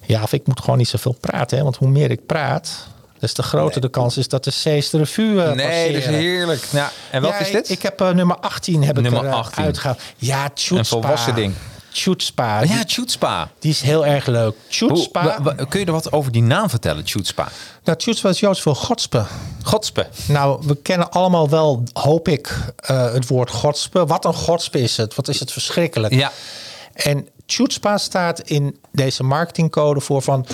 [0.00, 1.56] Ja, of ik moet gewoon niet zoveel praten.
[1.58, 1.62] Hè?
[1.64, 2.86] Want hoe meer ik praat,
[3.18, 5.92] des te groter de kans is dat de C's de revue eh, Nee, passeren.
[5.92, 6.64] dat is heerlijk.
[6.70, 7.68] Ja, en welke Ja, is dit?
[7.70, 9.64] Ik, ik heb eh, nummer 18 heb Nummer ik er, 18.
[9.64, 10.00] uitgehaald.
[10.16, 10.78] Ja, Chutzpah.
[10.78, 11.54] Een volwassen ding.
[11.92, 12.64] Chutzpah.
[12.64, 13.46] ja, Die, Chutzpah.
[13.58, 14.54] die is heel erg leuk.
[15.12, 17.46] Wa- kun je er wat over die naam vertellen, Chutzpah?
[17.84, 19.24] Nou, Chutzpah is Joods voor godspe.
[19.62, 20.06] Godspe.
[20.26, 24.06] Nou, we kennen allemaal wel, hoop ik, eh, het woord godspe.
[24.06, 25.14] Wat een godspe is het?
[25.14, 26.14] Wat is het verschrikkelijk?
[26.14, 26.32] Ja.
[27.04, 30.46] En Chutzpah staat in deze marketingcode voor van...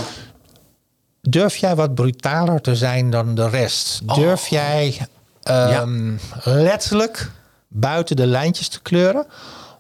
[1.21, 4.15] Durf jij wat brutaler te zijn dan de rest?
[4.15, 5.07] Durf jij
[5.43, 7.31] ehm, letterlijk
[7.69, 9.27] buiten de lijntjes te kleuren?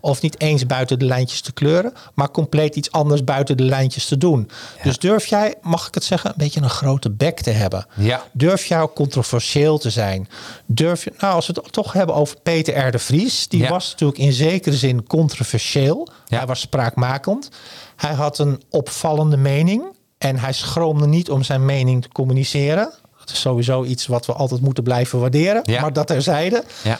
[0.05, 4.07] Of niet eens buiten de lijntjes te kleuren, maar compleet iets anders buiten de lijntjes
[4.07, 4.51] te doen.
[4.83, 7.87] Dus durf jij, mag ik het zeggen, een beetje een grote bek te hebben?
[7.97, 8.23] Ja.
[8.33, 10.29] Durf jij ook controversieel te zijn?
[10.67, 12.91] Durf je, nou, als we het toch hebben over Peter R.
[12.91, 13.69] de Vries, die Ja.
[13.69, 16.09] was natuurlijk in zekere zin controversieel.
[16.29, 17.49] Hij was spraakmakend.
[17.97, 19.83] Hij had een opvallende mening
[20.19, 22.93] en hij schroomde niet om zijn mening te communiceren.
[23.19, 25.61] Dat is sowieso iets wat we altijd moeten blijven waarderen.
[25.63, 25.81] Ja.
[25.81, 26.65] Maar dat terzijde.
[26.83, 26.99] Ja.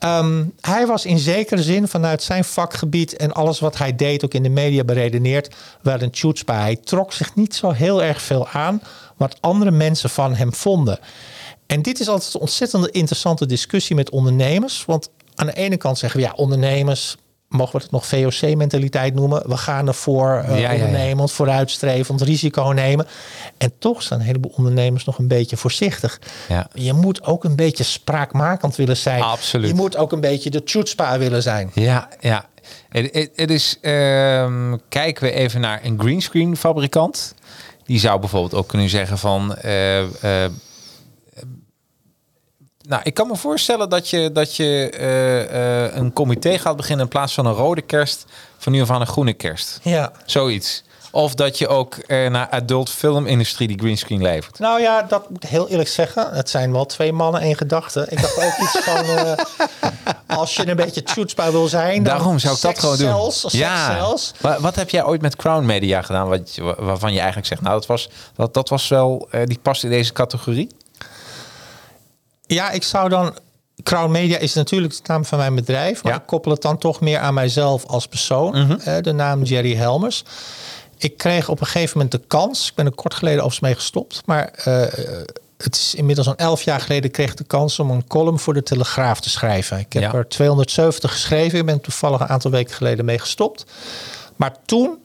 [0.00, 4.34] Ehm, hij was in zekere zin vanuit zijn vakgebied en alles wat hij deed, ook
[4.34, 6.60] in de media beredeneerd, wel een chutzpah.
[6.60, 8.82] Hij trok zich niet zo heel erg veel aan
[9.16, 10.98] wat andere mensen van hem vonden.
[11.66, 14.84] En dit is altijd een ontzettend interessante discussie met ondernemers.
[14.84, 17.16] Want aan de ene kant zeggen we ja, ondernemers,
[17.50, 19.48] mogen we het nog VOC-mentaliteit noemen.
[19.48, 20.84] We gaan ervoor uh, Ja, ja, ja.
[20.84, 23.06] ondernemend, vooruitstrevend, risico nemen.
[23.58, 26.20] En toch zijn een heleboel ondernemers nog een beetje voorzichtig.
[26.48, 26.68] Ja.
[26.74, 29.22] Je moet ook een beetje spraakmakend willen zijn.
[29.22, 29.68] Absoluut.
[29.68, 31.70] Je moet ook een beetje de chutzpah willen zijn.
[31.74, 32.44] Ja, ja.
[32.88, 37.34] Het is, ehm, kijken we even naar een greenscreen fabrikant.
[37.84, 39.54] Die zou bijvoorbeeld ook kunnen zeggen van...
[39.56, 40.50] eh, eh,
[42.90, 47.04] nou, ik kan me voorstellen dat je, dat je eh, eh, een comité gaat beginnen...
[47.04, 48.24] in plaats van een rode kerst,
[48.58, 49.78] van nu af aan een groene kerst.
[49.82, 50.12] Ja.
[50.26, 50.82] Zoiets.
[51.12, 54.58] Of dat je ook naar adult filmindustrie die greenscreen levert.
[54.58, 56.30] Nou ja, dat moet ik heel eerlijk zeggen.
[56.32, 58.06] Het zijn wel twee mannen, één gedachte.
[58.10, 59.04] Ik dacht ook iets van...
[59.04, 59.32] eh,
[60.38, 62.02] als je een beetje chutzpah wil zijn...
[62.02, 63.30] Daarom zou ik dat gewoon doen.
[63.32, 63.52] sex
[63.86, 64.32] cells.
[64.40, 66.28] Wa- Wat heb jij ooit met Crown Media gedaan?
[66.28, 69.90] Wat, waarvan je eigenlijk zegt, nou, dat was, dat, dat was wel, die past in
[69.90, 70.68] deze categorie.
[72.54, 73.34] Ja, ik zou dan...
[73.82, 76.02] Crown Media is natuurlijk de naam van mijn bedrijf.
[76.02, 76.18] Maar Ja.
[76.18, 78.80] ik koppel het dan toch meer aan mijzelf als persoon.
[78.80, 80.24] Eh, de naam Jerry Helmers.
[80.98, 82.68] Ik kreeg op een gegeven moment de kans.
[82.68, 84.22] Ik ben er kort geleden overigens mee gestopt.
[84.24, 84.82] Maar eh,
[85.56, 88.54] het is inmiddels al elf jaar geleden kreeg ik de kans om een column voor
[88.54, 89.78] de Telegraaf te schrijven.
[89.78, 90.12] Ik heb Ja.
[90.12, 91.58] er 270 geschreven.
[91.58, 93.64] Ik ben toevallig een aantal weken geleden mee gestopt.
[94.36, 94.98] Maar toen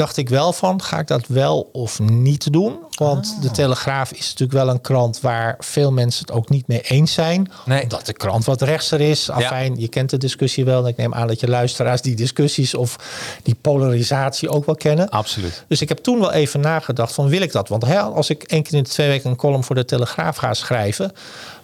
[0.00, 2.78] dacht ik wel van, ga ik dat wel of niet doen?
[2.94, 3.42] Want Ah.
[3.42, 7.12] de Telegraaf is natuurlijk wel een krant waar veel mensen het ook niet mee eens
[7.12, 7.50] zijn.
[7.64, 7.82] Nee.
[7.82, 9.30] Omdat de krant wat rechtser is.
[9.30, 10.88] Afijn, je kent de discussie wel.
[10.88, 12.96] Ik neem aan dat je luisteraars die discussies of
[13.42, 15.08] die polarisatie ook wel kennen.
[15.08, 15.64] Absoluut.
[15.68, 17.68] Dus ik heb toen wel even nagedacht van wil ik dat?
[17.68, 20.36] Want hè, als ik één keer in de twee weken een column voor de Telegraaf
[20.36, 21.12] ga schrijven,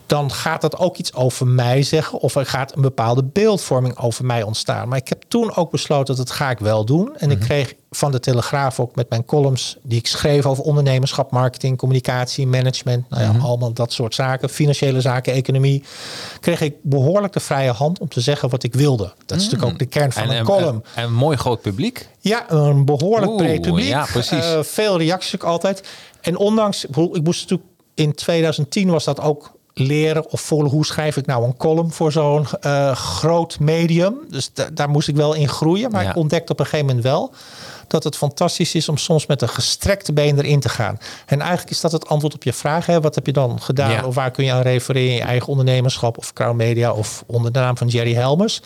[0.07, 4.25] dan gaat dat ook iets over mij zeggen of er gaat een bepaalde beeldvorming over
[4.25, 4.89] mij ontstaan.
[4.89, 7.17] Maar ik heb toen ook besloten dat ga ik wel doen.
[7.17, 11.31] En ik kreeg van de Telegraaf ook met mijn columns die ik schreef over ondernemerschap,
[11.31, 15.83] marketing, communicatie, management, nou ja, allemaal dat soort zaken, financiële zaken, economie,
[16.41, 19.13] kreeg ik behoorlijk de vrije hand om te zeggen wat ik wilde.
[19.27, 20.85] Dat is natuurlijk ook de kern van een column.
[20.95, 22.09] En een mooi groot publiek.
[22.21, 23.89] Ja, een behoorlijk Oeh, breed publiek.
[23.89, 24.53] ja, precies.
[24.53, 25.89] Eh, veel reacties ook altijd.
[26.21, 31.17] En ondanks, ik moest natuurlijk in 2010 was dat ook leren of voelen hoe schrijf
[31.17, 34.15] ik nou een column voor zo'n eh, groot medium.
[34.31, 35.91] Dus da- daar moest ik wel in groeien.
[35.91, 36.11] Maar Ja.
[36.11, 37.33] ik ontdekte op een gegeven moment wel
[37.87, 40.99] dat het fantastisch is om soms met een gestrekte been erin te gaan.
[41.27, 42.87] En eigenlijk is dat het antwoord op je vraag.
[42.87, 43.01] Hè?
[43.01, 43.91] Wat heb je dan gedaan?
[43.91, 44.05] Ja.
[44.05, 47.53] Of waar kun je aan refereren in je eigen ondernemerschap of Crown Media of onder
[47.53, 48.61] de naam van Jerry Helmers?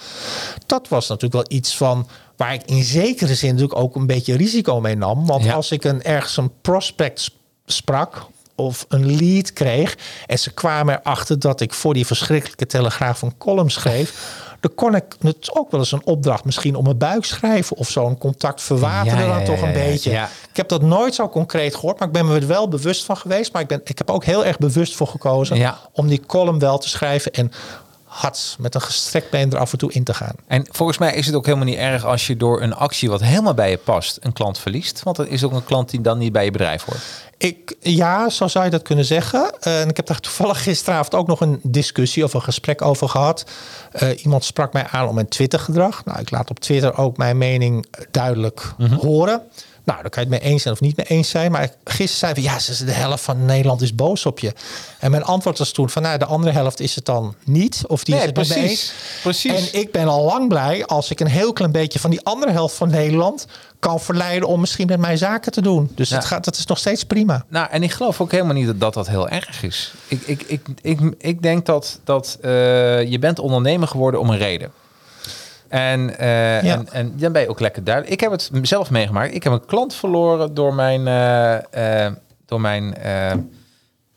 [0.67, 2.07] Dat was natuurlijk wel iets van
[2.37, 5.27] waar ik in zekere zin natuurlijk ook een beetje risico mee nam.
[5.27, 5.53] Want Ja.
[5.55, 7.35] als ik een, ergens een prospect sp-
[7.67, 8.27] sprak
[8.61, 9.97] of een lead kreeg
[10.27, 14.13] en ze kwamen erachter dat ik voor die verschrikkelijke telegraaf een column schreef.
[14.61, 17.89] Dan kon ik het ook wel eens een opdracht misschien om mijn buik schrijven of
[17.91, 20.11] zo'n contact verwaterde Ja, ja, dan toch een beetje.
[20.11, 20.29] Ja.
[20.51, 23.17] Ik heb dat nooit zo concreet gehoord, maar ik ben me er wel bewust van
[23.17, 23.53] geweest.
[23.53, 25.79] Maar ik, ben, ik heb ook heel erg bewust voor gekozen Ja.
[25.93, 27.53] om die column wel te schrijven en
[28.11, 30.35] hats met een gestrekt been er af en toe in te gaan.
[30.47, 33.21] En volgens mij is het ook helemaal niet erg als je door een actie wat
[33.21, 35.03] helemaal bij je past een klant verliest.
[35.03, 37.01] Want dat is ook een klant die dan niet bij je bedrijf hoort.
[37.37, 39.53] Ik, ja, zo zou je dat kunnen zeggen.
[39.61, 43.09] Eh, en ik heb daar toevallig gisteravond ook nog een discussie of een gesprek over
[43.09, 43.45] gehad.
[43.93, 46.05] Eh, iemand sprak mij aan om mijn Twitter-gedrag.
[46.05, 49.43] Nou, ik laat op Twitter ook mijn mening duidelijk horen.
[49.91, 51.53] Nou, daar kan je het mee eens zijn of niet mee eens zijn.
[51.53, 54.53] Maar gisteren zei we, ja, ze de helft van Nederland is boos op je.
[54.99, 57.83] En mijn antwoord was toen van, nou, de andere helft is het dan niet.
[57.87, 58.71] Of die Nee, is het precies.
[58.71, 58.93] eens.
[59.23, 59.73] Precies.
[59.73, 62.53] En ik ben al lang blij als ik een heel klein beetje van die andere
[62.53, 63.47] helft van Nederland
[63.79, 65.91] kan verleiden om misschien met mij zaken te doen.
[65.95, 67.45] Dus het gaat, dat is nog steeds prima.
[67.49, 69.93] Nou, en ik geloof ook helemaal niet dat dat, dat heel erg is.
[70.09, 72.51] Ik, ik, ik, ik, ik denk dat, dat eh,
[73.11, 74.73] je bent ondernemer geworden om een reden.
[75.71, 76.75] En, eh, Ja.
[76.75, 78.15] en, en dan ben je ook lekker duidelijk.
[78.15, 79.35] Ik heb het zelf meegemaakt.
[79.35, 82.13] Ik heb een klant verloren door mijn, eh, eh,
[82.47, 82.95] door mijn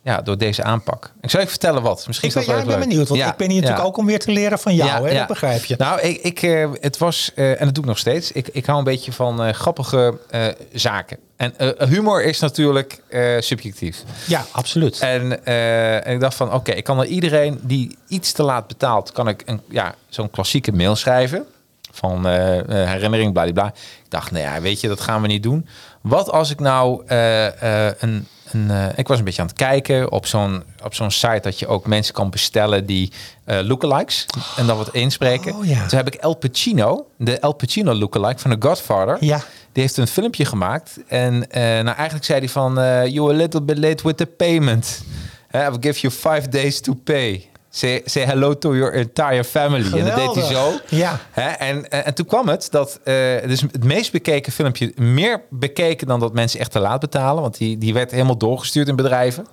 [0.03, 1.11] ja, door deze aanpak.
[1.21, 2.07] Ik zal je vertellen wat.
[2.07, 3.61] Misschien Ik is ben, dat ja, wel ik ben benieuwd, want Ja, ik ben hier
[3.61, 5.09] natuurlijk ook om weer te leren van jou.
[5.09, 5.17] Hè?
[5.17, 5.75] Dat begrijp je.
[5.77, 8.65] Nou, ik, ik, eh, het was, eh, en dat doe ik nog steeds, ik, ik
[8.65, 10.17] hou een beetje van eh, grappige
[10.73, 11.17] zaken.
[11.35, 11.53] En
[11.89, 13.01] humor is natuurlijk
[13.39, 14.03] subjectief.
[14.27, 14.99] ja, absoluut.
[14.99, 19.11] En, en ik dacht van, oké, ik kan er iedereen die iets te laat betaalt,
[19.11, 21.45] kan ik een, ja, zo'n klassieke mail schrijven.
[21.91, 22.25] Van
[22.67, 23.67] herinnering, bladibla.
[24.03, 25.67] Ik dacht, nou ja, weet je, dat gaan we niet doen.
[26.03, 28.27] Wat als ik nou eh, eh, een...
[28.51, 31.59] een eh, ik was een beetje aan het kijken op zo'n, op zo'n site dat
[31.59, 33.11] je ook mensen kan bestellen die
[33.45, 34.25] eh lookalikes
[34.57, 35.55] en dan wat inspreken.
[35.55, 35.85] Oh, ja.
[35.85, 39.17] Toen heb ik El Pacino, de El Pacino lookalike van The Godfather.
[39.19, 39.43] Ja.
[39.71, 40.99] Die heeft een filmpje gemaakt.
[41.07, 42.73] En nou, eigenlijk zei hij van...
[43.09, 45.03] you're a little bit late with the payment.
[45.55, 47.49] I will give you five days to pay.
[47.75, 49.99] Say, say hello to your entire family.
[49.99, 50.73] En dat deed hij zo.
[50.89, 51.19] Ja.
[51.31, 52.99] Hè, en, en, en toen kwam het dat...
[53.03, 53.15] eh
[53.47, 54.91] dus het meest bekeken filmpje...
[54.95, 57.41] meer bekeken dan dat mensen echt te laat betalen.
[57.41, 59.47] Want die, die werd helemaal doorgestuurd in bedrijven.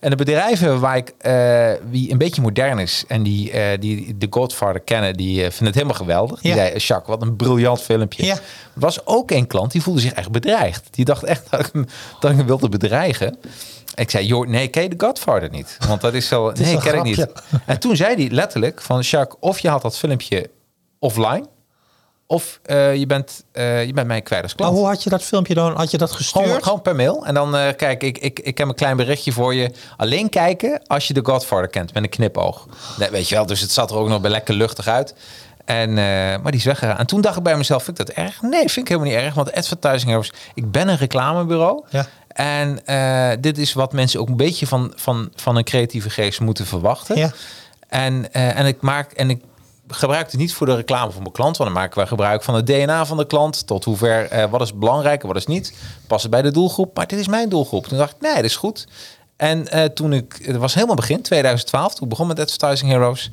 [0.00, 4.16] En de bedrijven waar ik, eh, wie een beetje modern is en die, eh, die
[4.18, 6.40] de Godfather kennen, die eh, vinden het helemaal geweldig.
[6.40, 6.56] Die Ja.
[6.56, 8.24] zei, Jacques, wat een briljant filmpje.
[8.24, 8.38] Ja.
[8.72, 10.88] Was ook een klant die voelde zich echt bedreigd.
[10.90, 11.86] Die dacht echt dat ik hem,
[12.20, 13.38] dat ik hem wilde bedreigen.
[13.94, 15.76] Ik zei, joh, nee, ken je de Godfather niet?
[15.86, 17.26] Want dat is zo, nee, ken ik niet.
[17.66, 20.50] En toen zei hij letterlijk van, Jacques, of je had dat filmpje
[20.98, 21.46] offline,
[22.30, 24.78] of eh, je, bent, eh, je bent mij kwijt als Maar klant.
[24.78, 25.76] hoe had je dat filmpje dan?
[25.76, 26.44] Had je dat gestuurd?
[26.44, 27.26] Gewoon, gewoon per mail.
[27.26, 29.70] En dan eh, kijk, ik, ik, ik heb een klein berichtje voor je.
[29.96, 32.66] Alleen kijken als je de Godfather kent met een knipoog.
[32.98, 35.14] Nee, weet je wel, dus het zat er ook nog bij lekker luchtig uit.
[35.64, 35.94] En,
[36.42, 36.98] maar die is weggegaan.
[36.98, 38.42] En toen dacht ik bij mezelf, vind ik dat erg?
[38.42, 39.34] Nee, vind ik helemaal niet erg.
[39.34, 41.84] Want Advertising ik ben een reclamebureau.
[41.90, 42.06] Ja.
[42.40, 46.40] En eh, dit is wat mensen ook een beetje van, van, van een creatieve geest
[46.40, 47.16] moeten verwachten.
[47.18, 47.32] Ja.
[47.88, 49.42] En, eh, en ik maak en ik
[49.88, 52.54] gebruik het niet voor de reclame van mijn klant, want dan maken we gebruik van
[52.54, 53.66] het DNA van de klant.
[53.66, 55.74] Tot hoever eh, wat is belangrijk en wat is niet.
[56.06, 57.86] Past het bij de doelgroep, maar dit is mijn doelgroep.
[57.86, 58.88] Toen dacht ik, nee, dat is goed.
[59.36, 63.30] En toen ik, het was helemaal begin 2012, toen ik begon met Advertising Heroes.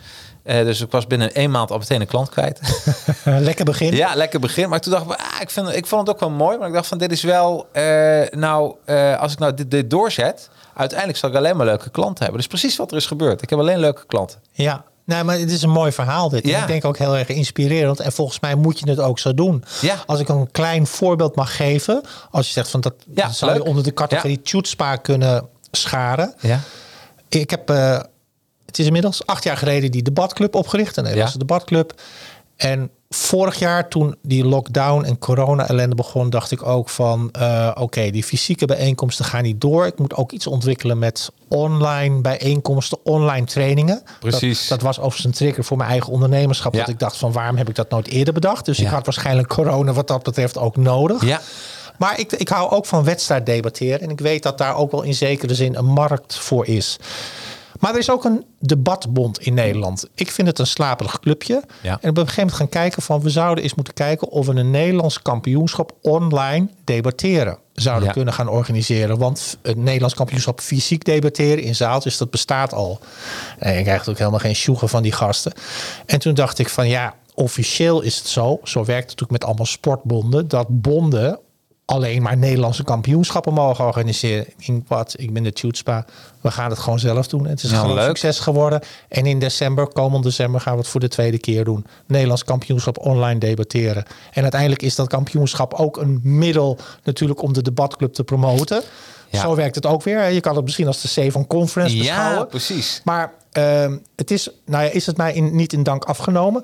[0.48, 2.60] Eh, dus ik was binnen een maand al meteen een klant kwijt.
[3.24, 3.96] Lekker begin.
[3.96, 4.70] Ja, lekker begin.
[4.70, 6.58] Maar toen dacht ik, ah, ik, vind, ik vond het ook wel mooi.
[6.58, 9.90] Maar ik dacht van, dit is wel, eh, nou, eh, als ik nou dit, dit
[9.90, 12.38] doorzet, uiteindelijk zal ik alleen maar leuke klanten hebben.
[12.38, 13.42] Dus precies wat er is gebeurd.
[13.42, 14.40] Ik heb alleen leuke klanten.
[14.52, 14.84] Ja.
[15.06, 16.48] Nee, maar het is een mooi verhaal dit.
[16.48, 16.62] Ja.
[16.62, 18.00] Ik denk ook heel erg inspirerend.
[18.00, 19.64] En volgens mij moet je het ook zo doen.
[19.82, 19.96] Ja.
[20.06, 22.02] Als ik een klein voorbeeld mag geven.
[22.32, 23.62] Als je zegt van dat Ja, dat zou leuk.
[23.62, 26.34] je onder de categorie Tjootspa kunnen scharen.
[26.40, 26.60] Ja.
[27.30, 27.70] Ik heb,
[28.78, 30.98] het is inmiddels acht jaar geleden die debatclub opgericht.
[30.98, 31.46] Een Nederlandse Ja.
[31.46, 31.94] debatclub.
[32.56, 37.72] En vorig jaar toen die lockdown en corona ellende begon, dacht ik ook van eh,
[37.76, 39.86] oké, die fysieke bijeenkomsten gaan niet door.
[39.86, 44.02] Ik moet ook iets ontwikkelen met online bijeenkomsten, online trainingen.
[44.20, 44.60] Precies.
[44.60, 46.74] Dat, dat was overigens een trigger voor mijn eigen ondernemerschap.
[46.74, 46.80] Ja.
[46.80, 48.66] Dat ik dacht van waarom heb ik dat nooit eerder bedacht?
[48.66, 51.26] Dus ik had waarschijnlijk corona wat dat betreft ook nodig.
[51.26, 51.42] Ja.
[51.98, 54.00] Maar ik, ik hou ook van wedstrijd debatteren.
[54.02, 56.98] En ik weet dat daar ook wel in zekere zin een markt voor is.
[57.80, 60.06] Maar er is ook een debatbond in Nederland.
[60.16, 61.64] Ik vind het een slaperig clubje.
[61.82, 61.98] Ja.
[62.02, 63.22] En op een gegeven moment gaan kijken van...
[63.22, 68.14] we zouden eens moeten kijken of we een Nederlands kampioenschap online debatteren zouden Ja.
[68.14, 69.18] kunnen gaan organiseren.
[69.18, 73.00] Want het Nederlands kampioenschap fysiek debatteren in zaaltjes, dat bestaat al.
[73.60, 75.54] En je krijgt ook helemaal geen sjoegen van die gasten.
[76.06, 78.60] En toen dacht ik van ja, officieel is het zo.
[78.64, 80.48] Zo werkt het natuurlijk met allemaal sportbonden.
[80.48, 81.40] Dat bonden
[81.90, 84.46] alleen maar Nederlandse kampioenschappen mogen organiseren.
[84.66, 86.06] Denk, wat, ik ben de Tjootspa.
[86.42, 87.46] We gaan het gewoon zelf doen.
[87.48, 88.06] Het is Ja, een groot leuk.
[88.06, 88.82] succes geworden.
[89.08, 91.86] En in december, komend december, gaan we het voor de tweede keer doen.
[92.08, 94.04] Nederlands kampioenschap online debatteren.
[94.34, 98.82] En uiteindelijk is dat kampioenschap ook een middel natuurlijk om de debatclub te promoten.
[99.30, 99.42] Ja.
[99.42, 100.30] Zo werkt het ook weer.
[100.30, 102.48] Je kan het misschien als de C van Conference Ja, beschouwen.
[102.48, 103.02] precies.
[103.04, 106.64] Maar ehm, het is, nou ja, is het mij in, niet in dank afgenomen.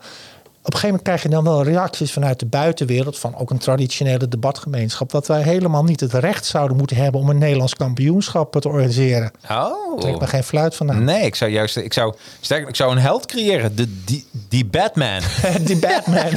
[0.66, 3.58] Op een gegeven moment krijg je dan wel reacties vanuit de buitenwereld, van ook een
[3.58, 8.52] traditionele debatgemeenschap, dat wij helemaal niet het recht zouden moeten hebben om een Nederlands kampioenschap
[8.62, 9.32] te organiseren.
[9.52, 10.00] Oh.
[10.00, 11.04] Trek me geen fluit vandaan.
[11.04, 13.76] Nee, ik zou juist, ik zou, sterker, ik zou een held creëren.
[13.76, 15.20] De, die, die Batman.
[15.66, 16.26] Die Batman.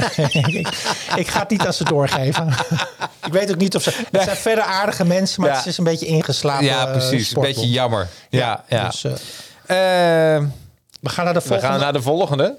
[0.53, 0.67] ik,
[1.15, 2.47] ik ga het niet aan ze doorgeven.
[3.25, 3.91] ik weet ook niet of ze.
[4.11, 5.57] Het zijn verder aardige mensen, maar Ja.
[5.57, 6.65] het is een beetje ingeslapen.
[6.65, 7.35] ja, eh, precies.
[7.35, 8.07] Een beetje jammer.
[8.29, 8.85] Ja, ja.
[8.89, 10.43] Dus, eh, Eh,
[10.99, 11.71] we gaan naar de we volgende.
[11.71, 12.55] gaan naar de volgende.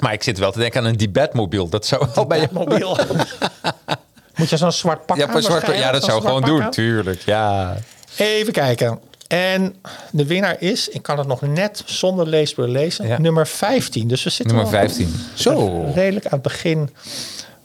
[0.00, 1.68] Maar ik zit wel te denken aan een debatmobiel.
[1.68, 2.98] Dat zou wel bij je mobiel.
[4.36, 6.62] Moet je zo'n zwart pak Ja, aan zwart, ja, dat zou gewoon doen.
[6.62, 6.70] aan?
[6.70, 7.76] Tuurlijk, ja.
[8.16, 8.98] Even kijken.
[9.28, 9.76] En
[10.10, 13.18] de winnaar is, ik kan het nog net zonder leesbril lezen, Ja.
[13.18, 14.08] nummer 15.
[14.08, 15.14] Dus we zitten Nummer wel 15.
[15.34, 15.84] Zo.
[15.94, 16.90] redelijk aan het begin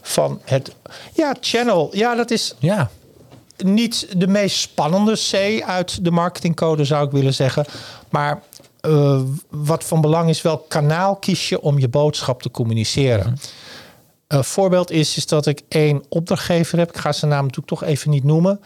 [0.01, 0.71] van het...
[1.13, 1.89] Ja, channel.
[1.91, 2.89] Ja, dat is Ja.
[3.57, 7.65] niet de meest spannende C uit de marketingcode, zou ik willen zeggen.
[8.09, 8.41] Maar
[8.83, 13.37] eh, wat van belang is, welk kanaal kies je om je boodschap te communiceren?
[14.27, 16.89] Een voorbeeld is, is dat ik één opdrachtgever heb.
[16.89, 18.59] Ik ga zijn naam natuurlijk toch even niet noemen.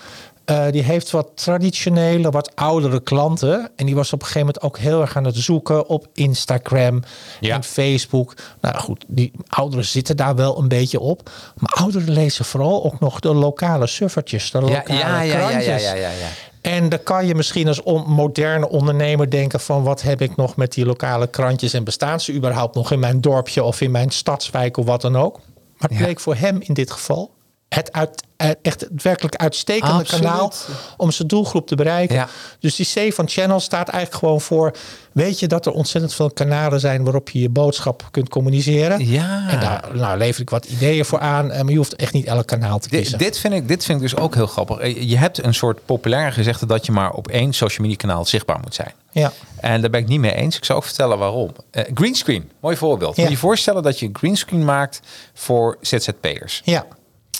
[0.45, 3.69] Eh, die heeft wat traditionele, wat oudere klanten.
[3.75, 7.03] En die was op een gegeven moment ook heel erg aan het zoeken op Instagram
[7.39, 7.55] Ja.
[7.55, 8.33] en Facebook.
[8.61, 11.29] Nou goed, die ouderen zitten daar wel een beetje op.
[11.57, 15.65] Maar ouderen lezen vooral ook nog de lokale suffertjes, de lokale ja, ja, krantjes.
[15.83, 16.27] ja, ja, ja, ja.
[16.67, 20.55] En dan kan je misschien als on- moderne ondernemer denken van wat heb ik nog
[20.55, 24.09] met die lokale krantjes en bestaan ze überhaupt nog in mijn dorpje of in mijn
[24.09, 25.33] stadswijk of wat dan ook.
[25.77, 26.03] Maar het Ja.
[26.03, 27.31] bleek voor hem in dit geval
[27.69, 30.23] het uit, eh, echt het werkelijk uitstekende Absoluut.
[30.23, 30.53] kanaal
[30.97, 32.15] om zijn doelgroep te bereiken.
[32.15, 32.27] Ja.
[32.59, 34.71] Dus die C van Channel staat eigenlijk gewoon voor,
[35.11, 39.07] weet je dat er ontzettend veel kanalen zijn waarop je je boodschap kunt communiceren.
[39.07, 39.45] Ja.
[39.49, 42.25] En daar nou, lever ik wat ideeën voor aan, eh, maar je hoeft echt niet
[42.25, 43.17] elk kanaal te kiezen.
[43.17, 44.77] dit, vind ik, dit vind ik dus ook heel grappig.
[44.77, 48.25] Eh, Je hebt een soort populair gezegde dat je maar op één social media kanaal
[48.25, 48.93] zichtbaar moet zijn.
[49.11, 49.31] ja.
[49.57, 50.57] En daar ben ik niet mee eens.
[50.57, 51.51] Ik zal ook vertellen waarom.
[51.71, 53.15] Eh, greenscreen, mooi voorbeeld.
[53.15, 53.21] Ja.
[53.21, 54.99] Moet je voorstellen dat je een greenscreen maakt
[55.33, 56.61] voor ZZP'ers.
[56.65, 56.85] ja.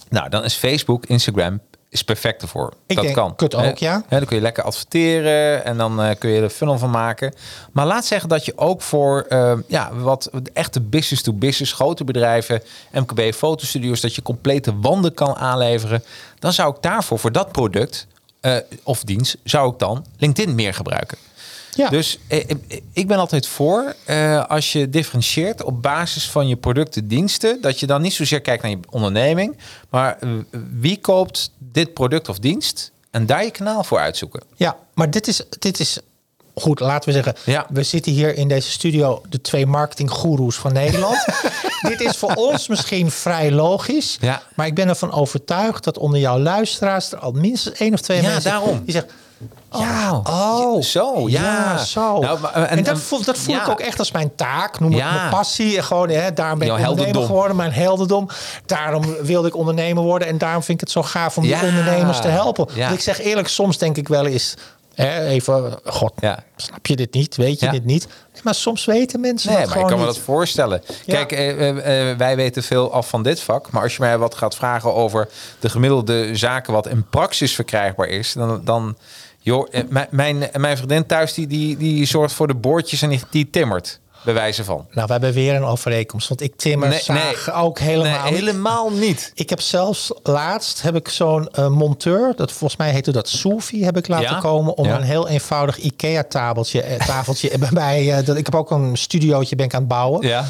[0.09, 2.73] Nou, dan is Facebook, Instagram is perfect ervoor.
[2.85, 3.35] Ik dat denk, kan.
[3.35, 3.71] kut ook, Hè?
[3.75, 4.03] ja.
[4.09, 7.33] Dan kun je lekker adverteren en dan eh, kun je er funnel van maken.
[7.71, 13.33] Maar laat zeggen dat je ook voor eh, ja, wat echte business-to-business, grote bedrijven, MKB
[13.33, 16.03] fotostudio's, dat je complete wanden kan aanleveren.
[16.39, 18.07] Dan zou ik daarvoor, voor dat product
[18.39, 21.17] eh, of dienst, zou ik dan LinkedIn meer gebruiken.
[21.77, 21.89] Ja.
[21.89, 22.55] Dus eh, eh,
[22.93, 27.79] ik ben altijd voor, eh, als je differentieert op basis van je producten, diensten, dat
[27.79, 29.57] je dan niet zozeer kijkt naar je onderneming,
[29.89, 30.29] maar eh,
[30.79, 34.41] wie koopt dit product of dienst en daar je kanaal voor uitzoeken.
[34.55, 35.99] Ja, maar dit is, dit is
[36.55, 37.35] goed, laten we zeggen.
[37.45, 37.65] Ja.
[37.69, 41.25] We zitten hier in deze studio, de twee marketinggoeroes van Nederland.
[41.89, 44.17] dit is voor ons misschien vrij logisch.
[44.21, 44.41] Ja.
[44.55, 48.21] Maar ik ben ervan overtuigd dat onder jouw luisteraars er al minstens één of twee
[48.21, 48.81] Ja, mensen daarom.
[48.83, 49.11] die zeggen.
[49.71, 51.77] Ja, Oh, zo, ja.
[51.77, 52.19] zo.
[52.19, 54.79] Nou, maar, en, en- dat voel, dat voel ik ook echt als mijn taak.
[54.79, 55.13] Noem het Ja.
[55.13, 55.77] mijn passie.
[55.77, 57.55] En Gewoon, hè, daarom ben ik ondernemer geworden.
[57.55, 58.29] Mijn heldendom.
[58.65, 60.27] Daarom wilde ik ondernemer worden.
[60.27, 62.67] En daarom vind ik het zo gaaf om die ondernemers te helpen.
[62.77, 64.53] Want ik zeg eerlijk, soms denk ik wel eens...
[64.93, 66.13] Hè, even, god,
[66.55, 67.35] snap je dit niet?
[67.35, 68.07] Weet je dit niet?
[68.33, 70.83] Nee, maar soms weten mensen Nee, maar ik kan me dat voorstellen.
[71.05, 73.71] Kijk, eh, eh, eh, wij weten veel af van dit vak.
[73.71, 75.27] Maar als je mij wat gaat vragen over
[75.59, 78.61] de gemiddelde zaken wat in praxis verkrijgbaar is, dan.
[78.63, 78.97] dan
[79.47, 83.09] joh, eh, mijn, mijn, mijn vriendin thuis die, die, die zorgt voor de boordjes en
[83.09, 83.99] die, die timmert.
[84.23, 84.85] Bij wijze van.
[84.91, 86.27] Nou, we hebben weer een overeenkomst.
[86.27, 87.55] Want ik timmer Nee, zaag nee.
[87.55, 89.31] ook helemaal nee, helemaal niet.
[89.35, 93.83] Ik heb zelfs laatst heb ik zo'n eh, monteur, dat volgens mij heette dat Sofi,
[93.85, 94.39] heb ik laten Ja?
[94.39, 94.95] komen om Ja.
[94.95, 98.17] een heel eenvoudig IKEA tafeltje, eh, tafeltje bij mij.
[98.17, 100.27] eh, dat ik heb ook een studiootje ben ik aan het bouwen.
[100.27, 100.45] Ja.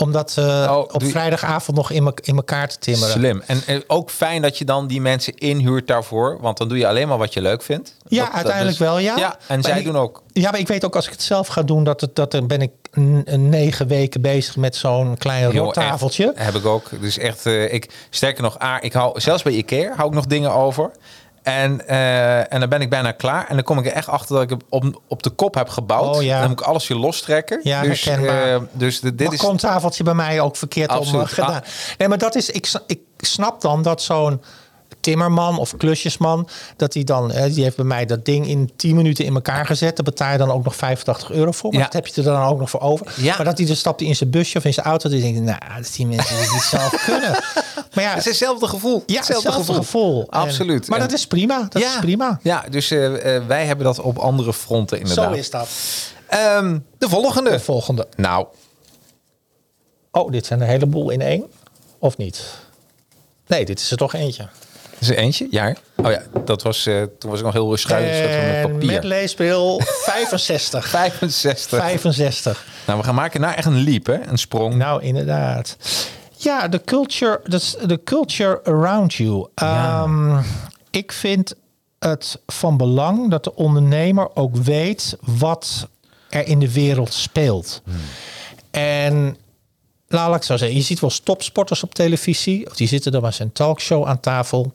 [0.00, 3.10] Om dat Oh, op vrijdagavond nog in, me- in elkaar te timmeren.
[3.10, 3.42] Slim.
[3.46, 6.38] En ook fijn dat je dan die mensen inhuurt daarvoor.
[6.40, 7.94] Want dan doe je alleen maar wat je leuk vindt.
[8.08, 9.16] Ja, Dat- dat uiteindelijk wel, ja.
[9.16, 10.22] Ja, en Maar zij ik- doen ook.
[10.32, 12.46] Ja, maar ik weet ook als ik het zelf ga doen, dat, het, dat dan
[12.46, 12.70] ben ik
[13.36, 16.32] negen weken bezig met zo'n klein rottafeltje.
[16.34, 16.90] Heb ik ook.
[17.00, 20.26] Dus echt, eh, ik, sterker nog, ah, ik hou zelfs bij Ikea hou ik nog
[20.26, 20.90] dingen over.
[21.42, 23.46] En, eh, en dan ben ik bijna klaar.
[23.48, 26.16] En dan kom ik er echt achter dat ik op, op de kop heb gebouwd.
[26.16, 26.40] Oh, ja.
[26.40, 27.60] Dan moet ik alles weer lostrekken.
[27.62, 28.54] Ja, dus, herkenbaar.
[28.54, 29.46] eh, dus de- dit is...
[29.56, 31.22] tafeltje bij mij ook verkeerd om Absoluut.
[31.26, 31.62] eh, gedaan.
[31.98, 34.42] Nee, maar dat is, ik, ik snap dan dat zo'n
[35.00, 39.24] timmerman of klusjesman, dat hij dan, die heeft bij mij dat ding in 10 minuten
[39.24, 39.96] in elkaar gezet.
[39.96, 41.70] Daar betaal je dan ook nog 85 euro voor.
[41.70, 41.84] Maar Ja.
[41.84, 43.06] dat heb je er dan ook nog voor over.
[43.16, 43.36] Ja.
[43.36, 45.08] Maar dat hij dan stapt hij in zijn busje of in zijn auto.
[45.08, 47.38] Die denkt, nou, dat is die mensen die het zelf kunnen.
[47.94, 49.02] Maar ja, Het is hetzelfde gevoel.
[49.06, 50.26] ja hetzelfde, gevoel.
[50.30, 50.88] Absoluut.
[50.88, 51.66] maar En- dat is prima.
[51.68, 52.38] Dat ja, is prima.
[52.42, 55.32] Ja, dus eh, eh, wij hebben dat op andere fronten inderdaad.
[55.32, 55.68] Zo is dat.
[56.28, 57.50] Ehm, de volgende.
[57.50, 58.06] De volgende.
[58.16, 58.46] Nou,
[60.12, 61.44] Oh, dit zijn een heleboel in één.
[61.98, 62.44] Of niet?
[63.46, 64.48] Nee, dit is er toch eentje.
[64.98, 65.46] is er eentje?
[65.50, 65.74] Ja.
[65.96, 68.92] Oh ja, dat was, eh, toen was ik nog heel schuin met En papier.
[68.92, 70.88] met leesbril 65.
[70.88, 71.78] 65.
[71.80, 72.64] 65.
[72.86, 74.20] Nou, we gaan maken naar echt een leap, hè?
[74.26, 74.74] Een sprong.
[74.74, 75.76] Nou, inderdaad.
[76.42, 79.48] Ja, de culture, dat is de culture around you.
[79.54, 80.02] Ja.
[80.02, 80.42] Ehm,
[80.90, 81.54] ik vind
[81.98, 85.88] het van belang dat de ondernemer ook weet wat
[86.28, 87.82] er in de wereld speelt.
[88.70, 89.36] En
[90.08, 92.66] nou, laat ik zo zeggen, je ziet wel topsporters op televisie.
[92.66, 94.72] Of die zitten dan maar zijn talkshow aan tafel.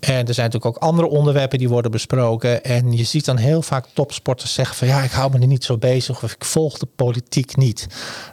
[0.00, 2.64] En er zijn natuurlijk ook andere onderwerpen die worden besproken.
[2.64, 5.64] En je ziet dan heel vaak topsporters zeggen van ja, ik hou me er niet
[5.64, 7.86] zo bezig of ik volg de politiek niet.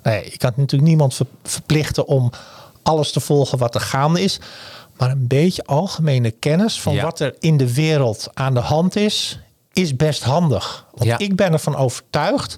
[0.04, 2.32] Nee, je kan natuurlijk niemand ver- verplichten om
[2.84, 4.40] alles te volgen wat er gaande is.
[4.98, 7.04] Maar een beetje algemene kennis van Ja.
[7.04, 9.40] wat er in de wereld aan de hand is,
[9.74, 10.86] is best handig.
[10.94, 11.18] Want Ja.
[11.18, 12.58] ik ben ervan overtuigd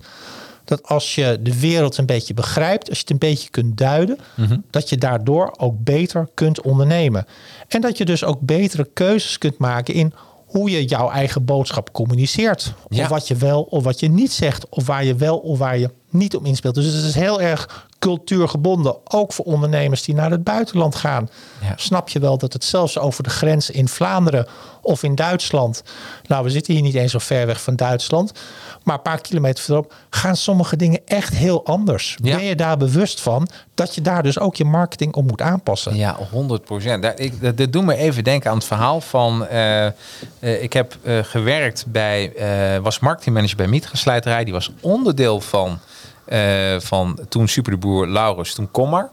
[0.66, 4.18] dat als je de wereld een beetje begrijpt, als je het een beetje kunt duiden,
[4.36, 4.58] Mhm.
[4.70, 7.26] dat je daardoor ook beter kunt ondernemen.
[7.68, 10.14] En dat je dus ook betere keuzes kunt maken in
[10.46, 12.74] hoe je jouw eigen boodschap communiceert.
[12.90, 13.04] Ja.
[13.04, 14.70] Of wat je wel of wat je niet zegt.
[14.70, 16.76] Of waar je wel of waar je niet op inspeelt.
[16.76, 18.96] Dus het is heel erg cultuurgebonden.
[19.04, 21.30] Ook voor ondernemers die naar het buitenland gaan.
[21.62, 21.74] Ja.
[21.76, 24.48] Snap je wel dat het zelfs over de grens in Vlaanderen
[24.82, 25.84] of in Duitsland.
[26.28, 28.32] Nou, we zitten hier niet eens zo ver weg van Duitsland.
[28.84, 32.18] Maar een paar kilometer verderop gaan sommige dingen echt heel anders.
[32.22, 32.36] Ja.
[32.36, 35.96] Ben je daar bewust van dat je daar dus ook je marketing op moet aanpassen?
[35.96, 37.04] Ja, 100 procent.
[37.04, 39.48] Dat, dat doet me even denken aan het verhaal van...
[39.48, 39.94] eh, eh,
[40.40, 42.34] ik heb eh, gewerkt bij...
[42.82, 44.44] was marketingmanager bij Mitra Slijterij.
[44.44, 45.80] Die was onderdeel van,
[46.26, 49.12] eh, van toen Super de Boer Laurens, toen Commar.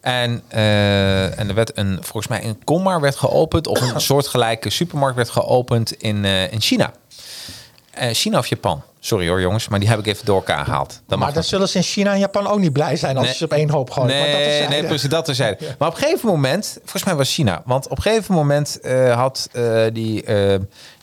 [0.00, 3.66] En, eh, en er werd een, volgens mij een Commar werd geopend...
[3.66, 6.92] of een soortgelijke supermarkt werd geopend in, eh, in China.
[8.12, 8.82] China of Japan.
[9.00, 11.02] Sorry hoor jongens, maar die heb ik even door elkaar gehaald.
[11.06, 13.34] Dat Maar dan zullen ze in China en Japan ook niet blij zijn als Nee.
[13.34, 14.08] ze op één hoop gooit.
[14.08, 15.64] maar dat Nee, nee, precies dat terzijde.
[15.78, 18.80] Maar op een gegeven moment, volgens mij was China, want op een gegeven moment
[19.14, 19.48] had
[19.92, 20.24] die,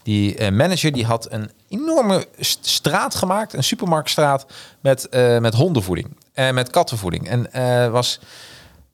[0.04, 4.46] die manager die had een enorme st- straat gemaakt, een supermarktstraat
[4.82, 7.30] met, eh, met hondenvoeding en met kattenvoeding.
[7.30, 8.20] En eh, was,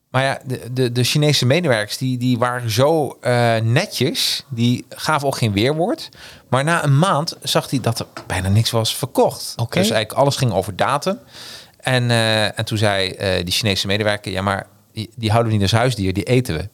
[0.10, 5.28] maar ja, de, de, de Chinese medewerkers die, die waren zo eh, netjes, die gaven
[5.28, 6.10] ook geen weerwoord.
[6.50, 9.54] Maar na een maand zag hij dat er bijna niks was verkocht.
[9.58, 9.80] Oké.
[9.80, 11.20] Dus eigenlijk alles ging over datum.
[11.80, 15.58] En, eh, en toen zei eh, die Chinese medewerker, ja, maar die, die houden we
[15.58, 16.70] niet als huisdier, die eten we.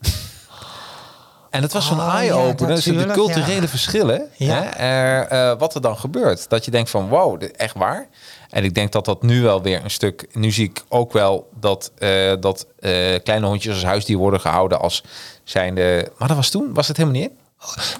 [1.57, 3.67] En het was zo'n Oh, ja, eye-opener, dus de culturele ja.
[3.67, 4.53] verschillen, Ja.
[4.63, 6.49] hè, er, eh, wat er dan gebeurt.
[6.49, 8.07] Dat je denkt van, wow, echt waar?
[8.49, 11.49] En ik denk dat dat nu wel weer een stuk, nu zie ik ook wel
[11.59, 12.91] dat, eh, dat eh,
[13.23, 15.03] kleine hondjes als huisdier worden gehouden als
[15.43, 16.11] zijnde...
[16.17, 17.37] Maar dat was toen, was het helemaal niet in?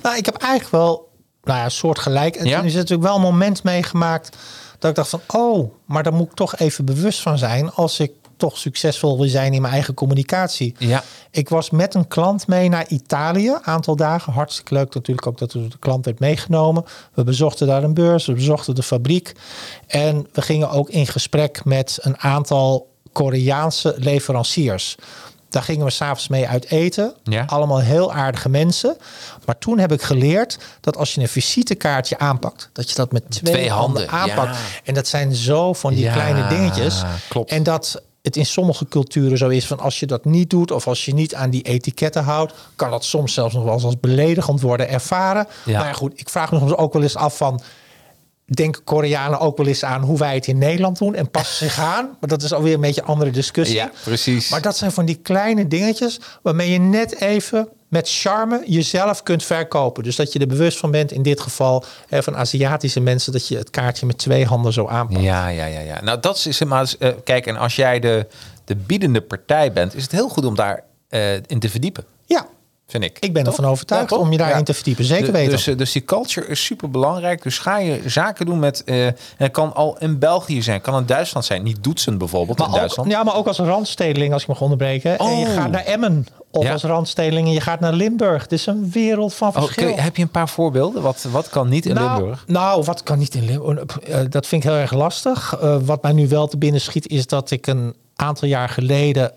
[0.01, 1.09] Nou, ik heb eigenlijk wel
[1.43, 2.35] nou ja, soort gelijk.
[2.35, 2.57] En Ja?
[2.57, 4.37] toen is er natuurlijk wel een moment meegemaakt
[4.79, 7.99] dat ik dacht van, oh, maar daar moet ik toch even bewust van zijn als
[7.99, 10.75] ik toch succesvol wil zijn in mijn eigen communicatie.
[10.77, 11.03] Ja.
[11.31, 14.33] Ik was met een klant mee naar Italië, een aantal dagen.
[14.33, 16.83] Hartstikke leuk natuurlijk ook dat de klant werd meegenomen.
[17.13, 19.31] We bezochten daar een beurs, we bezochten de fabriek.
[19.87, 24.95] En we gingen ook in gesprek met een aantal Koreaanse leveranciers.
[25.49, 27.13] Daar gingen we s'avonds mee uit eten.
[27.23, 27.43] Ja.
[27.47, 28.97] Allemaal heel aardige mensen.
[29.45, 33.23] Maar toen heb ik geleerd dat als je een visitekaartje aanpakt, dat je dat met
[33.31, 34.57] twee, Twee handen, handen, aanpakt.
[34.57, 34.63] ja.
[34.83, 37.03] En dat zijn zo van die Ja, kleine dingetjes.
[37.29, 37.51] klopt.
[37.51, 40.87] En dat het in sommige culturen zo is van als je dat niet doet of
[40.87, 43.99] als je niet aan die etiketten houdt, kan dat soms zelfs nog wel eens als
[43.99, 45.47] beledigend worden ervaren.
[45.65, 45.79] Ja.
[45.79, 47.61] Maar goed, ik vraag me soms ook wel eens af van
[48.45, 51.79] denken Koreanen ook wel eens aan hoe wij het in Nederland doen en passen zich
[51.79, 52.17] aan.
[52.19, 53.77] Maar dat is alweer een beetje een andere discussie.
[53.77, 54.49] Ja, precies.
[54.49, 59.43] Maar dat zijn van die kleine dingetjes waarmee je net even met charme jezelf kunt
[59.43, 60.03] verkopen.
[60.03, 63.57] Dus dat je er bewust van bent, in dit geval van Aziatische mensen, dat je
[63.57, 65.21] het kaartje met twee handen zo aanpakt.
[65.23, 66.01] Ja, ja, ja, ja.
[66.01, 66.93] Nou, dat is maar.
[66.99, 68.27] eh, kijk, en als jij de,
[68.65, 72.47] de biedende partij bent, is het heel goed om daar eh, in te verdiepen, Ja,
[72.87, 73.17] vind ik.
[73.19, 73.55] ik ben Toch?
[73.55, 74.63] ervan overtuigd Ja, om je daarin Ja.
[74.63, 75.05] te verdiepen.
[75.05, 75.51] Zeker De- weten.
[75.51, 77.43] Dus, eh, dus die culture is super belangrijk.
[77.43, 78.83] Dus ga je zaken doen met.
[78.83, 81.63] eh, en het kan al in België zijn, kan in Duitsland zijn.
[81.63, 83.09] Niet Doetsen bijvoorbeeld in ook, Duitsland.
[83.11, 85.17] ja, maar ook als randstedeling, als ik mag onderbreken.
[85.19, 85.53] En je Oh.
[85.53, 86.71] gaat naar Emmen of Ja.
[86.71, 88.41] als randstedeling en je gaat naar Limburg.
[88.41, 89.95] Het is een wereld van Oh, verschil.
[89.97, 91.01] heb je een paar voorbeelden?
[91.01, 92.43] Wat, wat kan niet in nou, Limburg?
[92.47, 93.99] Nou, wat kan niet in Limburg?
[93.99, 95.57] Eh, dat vind ik heel erg lastig.
[95.61, 99.31] Eh, wat mij nu wel te binnen schiet is dat ik een aantal jaar geleden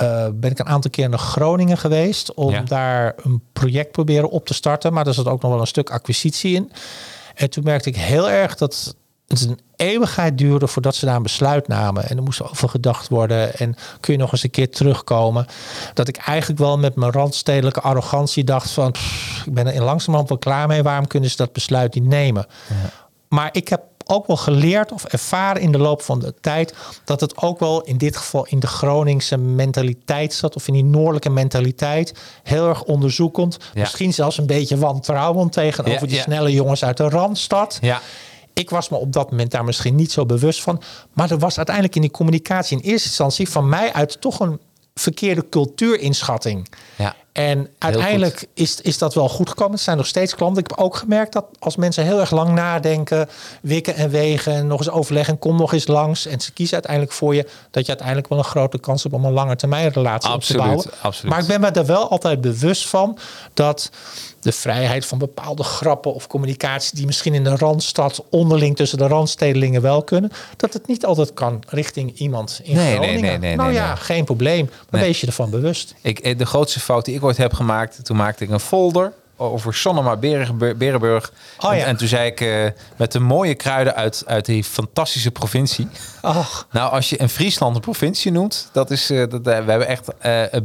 [0.00, 2.60] eh, ben ik een aantal keer naar Groningen geweest om Ja.
[2.62, 4.92] daar een project proberen op te starten.
[4.92, 6.72] Maar er zat ook nog wel een stuk acquisitie in.
[7.34, 8.94] En toen merkte ik heel erg dat
[9.26, 12.08] het een eeuwigheid duurde voordat ze daar een besluit namen.
[12.08, 13.54] En er moest over gedacht worden.
[13.54, 15.46] En kun je nog eens een keer terugkomen.
[15.94, 18.90] Dat ik eigenlijk wel met mijn randstedelijke arrogantie dacht van...
[18.92, 20.82] pff, ik ben er in langzamerhand wel klaar mee.
[20.82, 22.46] Waarom kunnen ze dat besluit niet nemen?
[23.28, 26.74] Maar ik heb ook wel geleerd of ervaren in de loop van de tijd...
[27.04, 30.56] dat het ook wel in dit geval in de Groningse mentaliteit zat...
[30.56, 32.14] of in die noordelijke mentaliteit.
[32.42, 33.56] Heel erg onderzoekend.
[33.74, 33.80] Ja.
[33.80, 36.22] Misschien zelfs een beetje wantrouwend tegenover Ja, die ja.
[36.22, 37.78] snelle jongens uit de Randstad.
[37.80, 38.00] Ja.
[38.52, 40.82] Ik was me op dat moment daar misschien niet zo bewust van.
[41.12, 44.60] Maar er was uiteindelijk in die communicatie in eerste instantie van mij uit toch een
[44.94, 46.68] verkeerde cultuurinschatting.
[46.96, 47.14] Ja.
[47.32, 49.72] En uiteindelijk is, is dat wel goed gekomen.
[49.72, 50.62] Het zijn nog steeds klanten.
[50.62, 53.28] Ik heb ook gemerkt dat als mensen heel erg lang nadenken,
[53.62, 57.12] wikken en wegen en nog eens overleggen, kom nog eens langs en ze kiezen uiteindelijk
[57.12, 60.30] voor je, dat je uiteindelijk wel een grote kans hebt om een lange termijn relatie
[60.30, 61.02] Absoluut, op te bouwen.
[61.02, 61.32] absoluut.
[61.32, 63.18] Maar ik ben me er wel altijd bewust van
[63.54, 63.90] dat
[64.40, 69.06] de vrijheid van bepaalde grappen of communicatie die misschien in de randstad onderling tussen de
[69.06, 73.22] randstedelingen wel kunnen, dat het niet altijd kan richting iemand in Nee, nee, Groningen.
[73.22, 73.96] nee, nee, nou ja, nee.
[73.96, 74.70] geen probleem.
[74.90, 75.94] Maar wees je ervan bewust.
[76.00, 79.12] Ik, eh, de grootste fout die ik ooit heb gemaakt, toen maakte ik een folder
[79.40, 80.76] over Sonnema Berenburg.
[80.76, 81.32] Berenburg.
[81.58, 81.84] Oh, en, ja.
[81.84, 82.66] en toen zei ik eh,
[82.96, 85.88] met de mooie kruiden uit, uit die fantastische provincie.
[86.20, 89.86] Ach, Nou, als je Friesland een provincie noemt, dat is, eh, dat, eh, we hebben
[89.86, 90.08] echt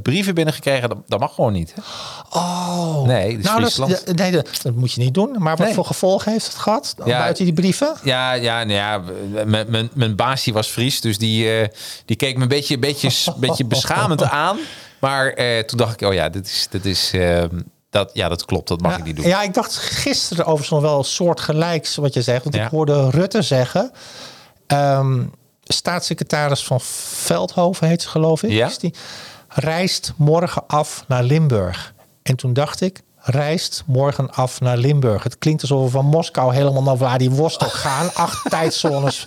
[0.04, 0.90] brieven binnengekregen.
[0.90, 1.74] Dat, dat mag gewoon niet.
[1.76, 1.82] Hè?
[2.40, 3.02] oh.
[3.08, 4.08] Nee, dus nou, dat, Friesland.
[4.08, 5.36] is- nee, dat, dat moet je niet doen.
[5.38, 5.76] Maar wat Nee.
[5.76, 6.96] voor gevolgen heeft het gehad?
[7.06, 7.18] Ja.
[7.20, 7.96] Buiten die brieven?
[8.04, 9.02] Ja, ja, nou ja
[9.94, 11.70] mijn, baas die was Fries, dus die,
[12.06, 14.58] die keek me een beetje, beetje, beetje beschamend aan.
[15.00, 17.44] Maar eh, toen dacht ik, oh ja, dit is, dit is, eh,
[17.96, 19.26] dat, ja, dat klopt, dat mag Ja, ik niet doen.
[19.28, 22.44] ja, ik dacht gisteren overigens wel een soort gelijks wat je zegt.
[22.44, 22.64] Want Ja.
[22.66, 23.92] ik hoorde Rutte zeggen.
[24.68, 25.24] ehm,
[25.64, 28.52] staatssecretaris van Veldhoven heet ze geloof ik.
[28.52, 28.68] Ja.
[28.68, 28.94] Is die,
[29.48, 31.94] reist morgen af naar Limburg.
[32.24, 35.24] En toen dacht ik, reist morgen af naar Limburg.
[35.24, 38.14] Het klinkt alsof we van Moskou helemaal naar Vladivostok gaan.
[38.14, 39.24] Acht tijdzones.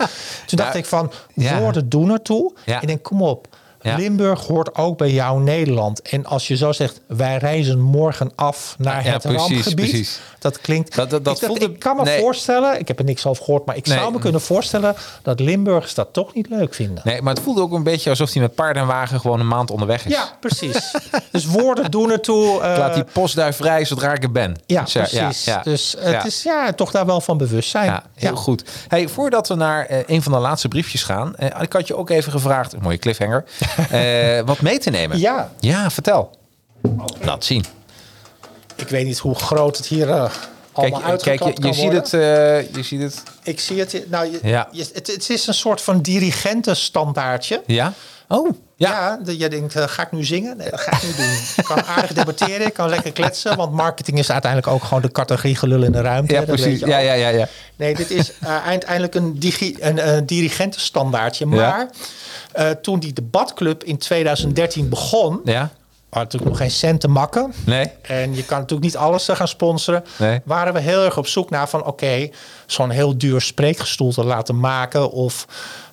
[0.46, 0.78] Toen dacht Ja.
[0.78, 1.58] ik van, Ja.
[1.60, 2.54] woorden doen ertoe.
[2.64, 2.80] Ja.
[2.80, 3.56] Ik denk, kom op.
[3.80, 3.96] Ja.
[3.96, 6.02] Limburg hoort ook bij jou Nederland.
[6.02, 9.74] En als je zo zegt, wij reizen morgen af naar Ja, het precies, rampgebied.
[9.74, 10.20] precies.
[10.38, 10.94] Dat klinkt.
[10.94, 12.20] Dat- dat- dat ik, dacht, voelde- ik kan me nee.
[12.20, 13.98] voorstellen, ik heb er niks over gehoord, maar ik Nee.
[13.98, 17.02] zou me kunnen voorstellen dat Limburgers dat toch niet leuk vinden.
[17.04, 19.48] Nee, maar het voelde ook een beetje alsof hij met paard en wagen gewoon een
[19.48, 20.12] maand onderweg is.
[20.12, 20.94] Ja, precies.
[21.30, 22.60] dus woorden doen ertoe.
[22.60, 24.56] eh, Ik laat die postduif vrij zodra ik er ben.
[24.66, 25.44] ja, Dus, eh, precies.
[25.44, 25.60] ja.
[25.62, 26.24] Dus het Ja.
[26.24, 27.86] is ja, toch daar wel van bewust zijn.
[27.86, 28.64] Ja, heel goed.
[28.88, 31.96] Hey, voordat we naar eh, een van de laatste briefjes gaan, eh, ik had je
[31.96, 33.44] ook even gevraagd, een mooie cliffhanger,
[33.90, 35.18] eh, wat mee te nemen.
[35.18, 35.50] Ja.
[35.60, 36.38] Ja, vertel.
[37.20, 37.64] Laat zien.
[38.76, 42.12] Ik weet niet hoe groot het hier Kijk, allemaal uitgeklapt kijk je, je ziet het,
[42.14, 43.22] eh, je ziet het.
[43.42, 44.02] Ik zie het.
[44.10, 44.68] Nou, je, Ja.
[44.72, 47.62] je- het, het is een soort van dirigentenstandaardje.
[47.66, 47.92] Ja?
[48.28, 49.18] Oh, ja.
[49.24, 50.56] Je denkt, eh, ga ik nu zingen?
[50.56, 51.38] Nee, dat ga ik niet doen.
[51.56, 53.56] Ik kan aardig debatteren, ik kan lekker kletsen.
[53.56, 56.34] Want marketing is uiteindelijk ook gewoon de categorie gelul in de ruimte.
[56.34, 56.64] Ja, precies.
[56.64, 57.48] weet je Ja, ja, ja, ja.
[57.76, 61.46] Nee, dit is eh, uiteindelijk een, digi, een eh, dirigentenstandaardje.
[61.46, 61.90] Maar
[62.82, 65.40] toen die debatclub in 2013 begon...
[65.44, 65.70] Ja?
[66.10, 67.52] had natuurlijk nog geen cent te makken.
[67.66, 67.90] Nee?
[68.02, 70.04] En je kan natuurlijk niet alles gaan sponsoren.
[70.18, 70.40] Nee.
[70.44, 72.30] Waren we heel erg op zoek naar van oké,
[72.66, 75.10] zo'n heel duur spreekgestoel te laten maken.
[75.10, 75.46] Of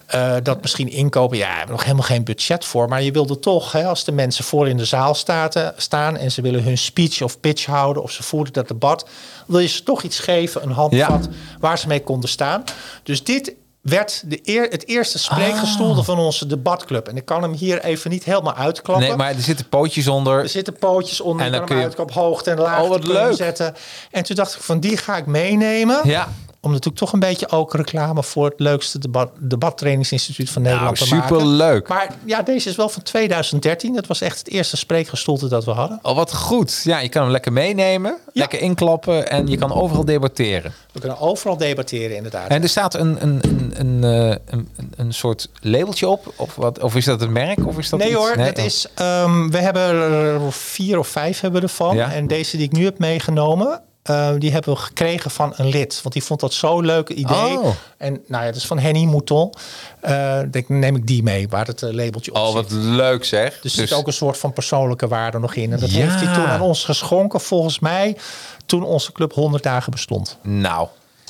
[0.06, 1.38] eh, dat misschien inkopen.
[1.38, 2.88] Ja, we hebben nog helemaal geen budget voor.
[2.90, 6.32] Maar je wilde toch, hè, als de mensen voor in de zaal staten, staan en
[6.32, 9.06] ze willen hun speech of pitch houden of ze voeren dat debat,
[9.48, 11.28] wil je ze toch iets geven, een handvat
[11.60, 12.64] waar ze mee konden staan.
[13.04, 17.08] Dus dit werd de eer, het eerste spreekgestoelde van onze debatclub.
[17.08, 19.08] En ik kan hem hier even niet helemaal uitklappen.
[19.08, 20.40] Nee, maar er zitten pootjes onder.
[20.40, 21.46] Er zitten pootjes onder.
[21.46, 23.76] En dan kun je- je op hoogte en laagte Oh, zetten.
[24.12, 26.00] En toen dacht ik van die ga ik meenemen.
[26.04, 26.28] Ja.
[26.66, 31.16] Om natuurlijk toch een beetje ook reclame voor het leukste debat, debattrainingsinstituut van Nederland te
[31.16, 31.28] maken.
[31.28, 31.88] superleuk.
[31.88, 33.94] Maar ja, deze is wel van 2013.
[33.94, 36.00] Dat was echt het eerste spreekgestoelte dat we hadden.
[36.02, 36.82] Oh, wat goed.
[36.84, 40.74] Ja, je kan hem lekker meenemen, lekker inklappen en je kan overal debatteren.
[40.92, 42.50] We kunnen overal debatteren inderdaad.
[42.50, 46.80] En er staat een, een, een, een, eh, een, een, soort labeltje op, of, wat,
[46.80, 47.68] of is dat een merk?
[47.68, 48.18] Of is dat Nee iets?
[48.18, 48.66] hoor, het oh.
[48.66, 51.96] is, ehm, we hebben er vier of vijf hebben we ervan.
[51.96, 52.12] Ja.
[52.12, 56.00] En deze die ik nu heb meegenomen, eh, die hebben we gekregen van een lid.
[56.02, 57.60] Want die vond dat zo'n leuk idee.
[57.60, 57.68] Oh.
[57.98, 59.54] En nou ja, dat is van Henny Mouton.
[60.02, 62.54] Eh denk, neem ik die mee, waar het eh, labeltje op Oh, zit.
[62.56, 63.60] wat leuk zeg.
[63.62, 65.74] Dus er zit ook een soort van persoonlijke waarde nog in.
[65.74, 68.18] En dat heeft hij toen aan ons geschonken, volgens mij,
[68.66, 70.38] toen onze club 100 dagen bestond.
[70.42, 70.88] Nou,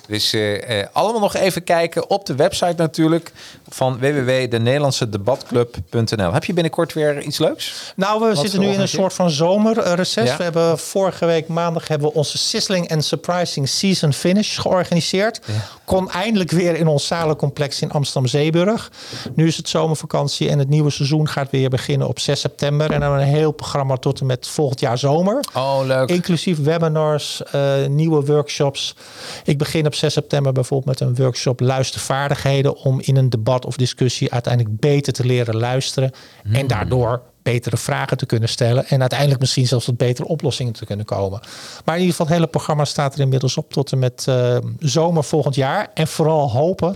[0.08, 3.32] dus eh, eh, allemaal nog even kijken op de website natuurlijk
[3.70, 6.34] van www.denederlandse-debatclub.nl.
[6.34, 7.94] Heb je binnenkort weer iets leuks?
[7.96, 10.30] Nou, we zitten nu in een soort van zomerreces.
[10.30, 10.38] Ja.
[10.38, 15.42] We hebben vorige week maandag hebben we onze Sizzling and Surprising Season Finish georganiseerd.
[15.86, 18.92] Kon eindelijk weer in ons zalencomplex in Amsterdam-Zeeburg.
[19.36, 22.92] Nu is het zomervakantie en het nieuwe seizoen gaat weer beginnen op 6 september.
[22.92, 25.46] En dan een heel programma tot en met volgend jaar zomer.
[25.54, 26.10] Oh, leuk.
[26.10, 28.96] Inclusief webinars, eh, nieuwe workshops.
[29.44, 32.76] Ik begin op 6 september bijvoorbeeld met een workshop luistervaardigheden.
[32.76, 36.12] Om in een debat of discussie uiteindelijk beter te leren luisteren.
[36.52, 38.88] En daardoor betere vragen te kunnen stellen.
[38.88, 41.40] En uiteindelijk misschien zelfs tot betere oplossingen te kunnen komen.
[41.86, 44.58] Maar in ieder geval het hele programma staat er inmiddels op tot en met eh,
[44.80, 45.92] zomer volgend jaar.
[45.94, 46.96] En vooral hopen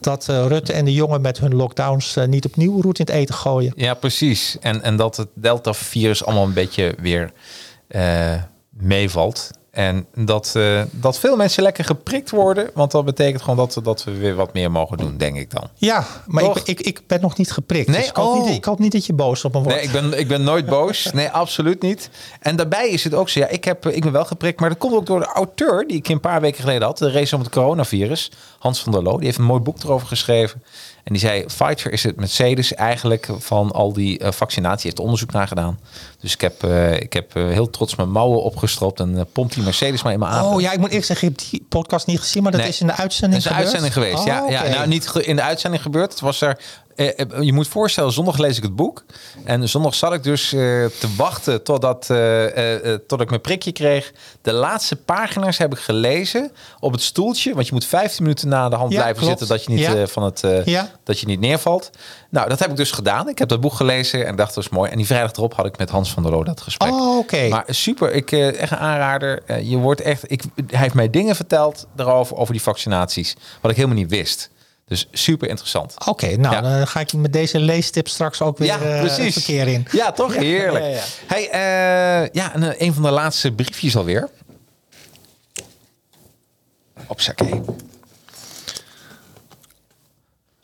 [0.00, 3.14] dat eh, Rutte en de jongen met hun lockdowns eh, niet opnieuw roet in het
[3.14, 3.72] eten gooien.
[3.76, 4.56] Ja, precies.
[4.60, 7.32] En, en dat het Delta-virus allemaal een beetje weer
[8.70, 9.50] meevalt.
[9.76, 12.70] En dat, eh, dat veel mensen lekker geprikt worden.
[12.74, 15.50] Want dat betekent gewoon dat, we- dat we weer wat meer mogen doen, denk ik
[15.50, 15.68] dan.
[15.74, 17.88] Ja, maar ik, ik, ik ben nog niet geprikt.
[17.88, 17.96] Nee?
[17.98, 18.46] Dus ik, hoop Oh.
[18.46, 19.74] niet, ik hoop niet dat je boos op me wordt.
[19.74, 21.04] Nee, ik ben, ik ben nooit boos.
[21.12, 22.10] Nee, absoluut niet.
[22.40, 23.40] En daarbij is het ook zo.
[23.40, 25.96] Ja, ik, heb, ik ben wel geprikt, maar dat komt ook door de auteur die
[25.96, 26.98] ik een paar weken geleden had.
[26.98, 28.30] De race om het coronavirus.
[28.58, 29.16] Hans van der Loo.
[29.16, 30.62] Die heeft een mooi boek erover geschreven.
[31.06, 34.82] En die zei, Pfizer is het Mercedes eigenlijk van al die eh, vaccinatie.
[34.82, 35.78] Heeft onderzoek naar gedaan.
[36.20, 39.62] Dus ik heb, eh, ik heb eh, heel trots mijn mouwen opgestropt en pompt die
[39.62, 40.44] Mercedes maar in mijn aan.
[40.44, 42.70] Oh ja, ik moet eerlijk zeggen, ik heb die podcast niet gezien, maar dat Nee.
[42.70, 43.64] is in de uitzending is gebeurd?
[43.64, 44.18] uitzending geweest.
[44.18, 44.52] Oh, ja, oké.
[44.52, 46.10] ja, nou niet in de uitzending gebeurd.
[46.10, 46.58] Het was er.
[46.96, 49.04] Eh, eh, je moet voorstellen, zondag lees ik het boek.
[49.44, 54.12] En zondag zat ik dus eh, te wachten totdat eh, tot ik mijn prikje kreeg.
[54.42, 57.54] De laatste pagina's heb ik gelezen op het stoeltje.
[57.54, 59.38] Want je moet 15 minuten na de hand Ja, blijven klopt.
[59.38, 60.06] zitten dat je niet, Ja.
[60.06, 60.90] van het, Ja.
[61.04, 61.90] dat je niet neervalt.
[62.30, 63.28] Nou, dat heb ik dus gedaan.
[63.28, 64.90] Ik heb dat boek gelezen en dacht dat was mooi.
[64.90, 66.92] En die vrijdag erop had ik met Hans van der Loo dat gesprek.
[66.92, 67.48] Oh, oké.
[67.48, 69.62] Maar super, ik echt een aanrader.
[69.62, 73.76] Je wordt echt, ik, hij heeft mij dingen verteld daarover over die vaccinaties, wat ik
[73.76, 74.50] helemaal niet wist.
[74.88, 75.94] Dus super interessant.
[76.06, 76.60] Oké, nou Ja.
[76.60, 79.32] dan ga ik met deze leestip straks ook weer Ja, eh, precies.
[79.32, 79.86] verkeer in.
[79.92, 80.34] Ja, toch?
[80.36, 80.84] Heerlijk.
[80.84, 81.02] ja, ja.
[81.26, 84.28] Hey, eh, ja, en, eh, een van de laatste briefjes alweer.
[87.06, 87.62] Op zakje.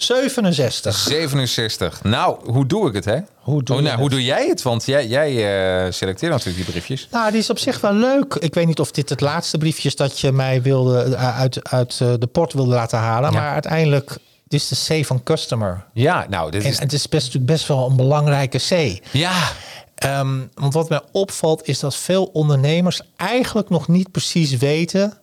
[0.03, 0.97] 67.
[0.97, 2.03] 67.
[2.03, 3.19] Nou, hoe doe ik het, hè?
[3.35, 4.63] Hoe doe oh, nou, hoe doe jij het?
[4.63, 5.29] Want jij, jij
[5.87, 7.09] eh, selecteert natuurlijk die briefjes.
[7.11, 8.35] Nou, die is op zich wel leuk.
[8.35, 11.71] Ik weet niet of dit het laatste briefje is dat je mij wilde, eh, uit,
[11.71, 13.33] uit eh, de port wilde laten halen.
[13.33, 13.41] Ja.
[13.41, 15.85] Maar uiteindelijk, dit is de C van customer.
[15.93, 16.79] Ja, nou, dit En is...
[16.79, 19.01] het is best, natuurlijk best wel een belangrijke C.
[19.13, 19.53] Ja,
[20.03, 25.19] Ehm, want wat mij opvalt is dat veel ondernemers eigenlijk nog niet precies weten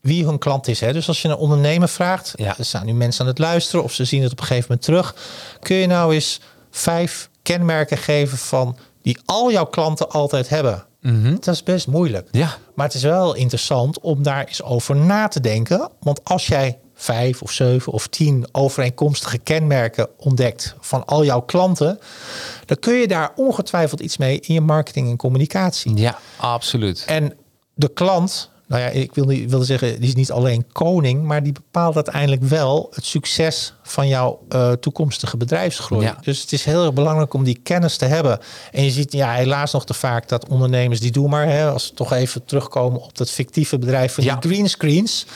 [0.00, 0.80] wie hun klant is.
[0.80, 0.92] Hè?
[0.92, 2.58] Dus als je een ondernemer vraagt, Ja.
[2.58, 4.86] er staan nu mensen aan het luisteren of ze zien het op een gegeven moment
[4.86, 5.14] terug.
[5.60, 6.40] Kun je nou eens
[6.70, 10.84] vijf kenmerken geven van die al jouw klanten altijd hebben?
[11.40, 12.26] Dat is best moeilijk.
[12.30, 12.38] Mhm.
[12.38, 12.56] Ja.
[12.74, 15.90] Maar het is wel interessant om daar eens over na te denken.
[16.00, 21.98] Want als jij vijf of zeven of tien overeenkomstige kenmerken ontdekt van al jouw klanten,
[22.66, 25.96] dan kun je daar ongetwijfeld iets mee in je marketing en communicatie.
[25.96, 27.04] ja, absoluut.
[27.06, 27.34] En
[27.74, 31.42] de klant, nou ja, ik wil niet wilde zeggen, die is niet alleen koning, maar
[31.42, 36.04] die bepaalt uiteindelijk wel het succes van jouw eh, toekomstige bedrijfsgroei.
[36.06, 36.16] Ja.
[36.22, 38.38] Dus het is heel erg belangrijk om die kennis te hebben.
[38.72, 41.88] En je ziet ja, helaas nog te vaak dat ondernemers die doen maar, hè, als
[41.88, 44.36] we toch even terugkomen op dat fictieve bedrijf van Ja.
[44.36, 45.26] die greenscreens.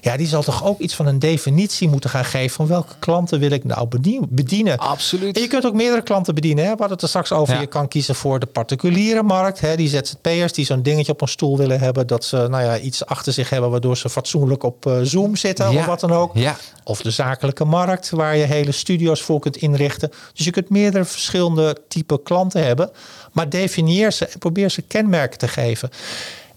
[0.00, 3.38] Ja, die zal toch ook iets van een definitie moeten gaan geven van welke klanten
[3.40, 4.78] wil ik nou bedien- bedienen.
[4.78, 5.36] Absoluut.
[5.36, 6.64] En je kunt ook meerdere klanten bedienen.
[6.64, 6.70] Hè?
[6.70, 7.54] We hadden het er straks over.
[7.54, 7.60] Ja.
[7.60, 9.60] Je kan kiezen voor de particuliere markt.
[9.60, 9.76] Hè?
[9.76, 12.06] Die ZZP'ers die zo'n dingetje op een stoel willen hebben.
[12.06, 15.70] Dat ze nou ja, iets achter zich hebben waardoor ze fatsoenlijk op eh, Zoom zitten
[15.72, 15.78] Ja.
[15.78, 16.30] of wat dan ook.
[16.34, 16.56] Ja.
[16.84, 20.10] Of de zakelijke markt waar je hele studio's voor kunt inrichten.
[20.34, 22.90] Dus je kunt meerdere verschillende type klanten hebben.
[23.32, 25.90] Maar definieer ze en probeer ze kenmerken te geven.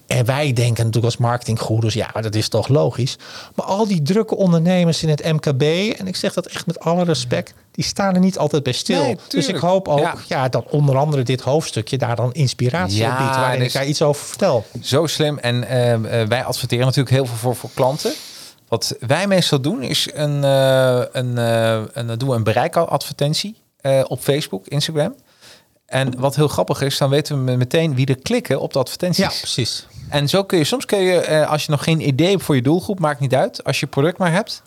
[0.06, 3.16] En wij denken natuurlijk als marketinggoeders, ja, dat is toch logisch.
[3.54, 5.62] Maar al die drukke ondernemers in het MKB,
[5.98, 9.02] en ik zeg dat echt met alle respect, die staan er niet altijd bij stil.
[9.02, 10.14] Nee, dus ik hoop ook Ja.
[10.26, 10.48] ja.
[10.48, 13.86] dat onder andere dit hoofdstukje daar dan inspiratie Ja, op biedt, waarin dus- ik daar
[13.86, 14.64] iets over vertel.
[14.82, 15.38] Zo slim.
[15.38, 18.12] En ehm, eh, wij adverteren natuurlijk heel veel voor, voor klanten.
[18.68, 23.56] Wat wij meestal doen is een, eh, een, eh, een, doen een bereikadvertentie
[24.06, 25.14] op Facebook, Instagram.
[25.86, 29.24] En wat heel grappig is, dan weten we meteen wie er klikken op de advertenties.
[29.24, 29.86] Ja, precies.
[30.08, 32.62] En zo kun je, soms kun je, als je nog geen idee hebt voor je
[32.62, 33.64] doelgroep, maakt niet uit.
[33.64, 34.62] Als je product maar hebt,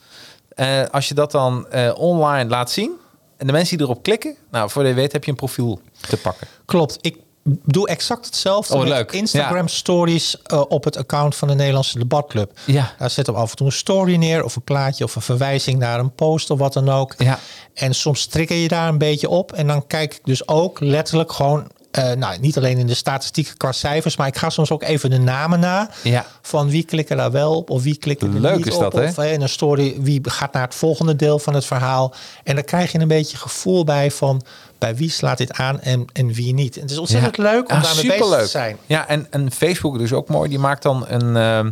[0.60, 2.92] eh, als je dat dan eh, online laat zien
[3.38, 5.80] en de mensen die erop klikken, nou, voor je weet heb je een profiel
[6.10, 6.48] te pakken.
[6.66, 6.98] Klopt.
[7.02, 7.18] Ik
[7.66, 9.12] doe exact hetzelfde Oh, met leuk.
[9.12, 9.68] Instagram Ja.
[9.68, 12.52] stories eh, op het account van de Nederlandse debatclub.
[12.66, 12.94] Ja.
[12.98, 15.80] Daar zetten we af en toe een story neer of een plaatje of een verwijzing
[15.80, 17.14] naar een post of wat dan ook.
[17.18, 17.40] Ja.
[17.74, 19.54] En soms trigger je daar een beetje op.
[19.54, 23.58] En dan kijk ik dus ook letterlijk gewoon, eh, nou niet alleen in de statistieken
[23.58, 25.90] qua cijfers, maar ik ga soms ook even de namen na.
[26.04, 26.26] Ja.
[26.42, 28.82] Van wie klikken daar wel op of wie klikken er Leuk niet is op.
[28.82, 29.08] dat, hè?
[29.08, 32.14] Of in een story wie gaat naar het volgende deel van het verhaal.
[32.44, 34.42] En dan krijg je een beetje gevoel bij van
[34.78, 36.76] bij wie slaat dit aan en, en wie niet.
[36.76, 38.78] En het is ontzettend leuk om daarmee bezig te zijn.
[38.86, 40.50] Ja, en, en Facebook dus ook mooi.
[40.50, 41.72] Die maakt dan een, ehm,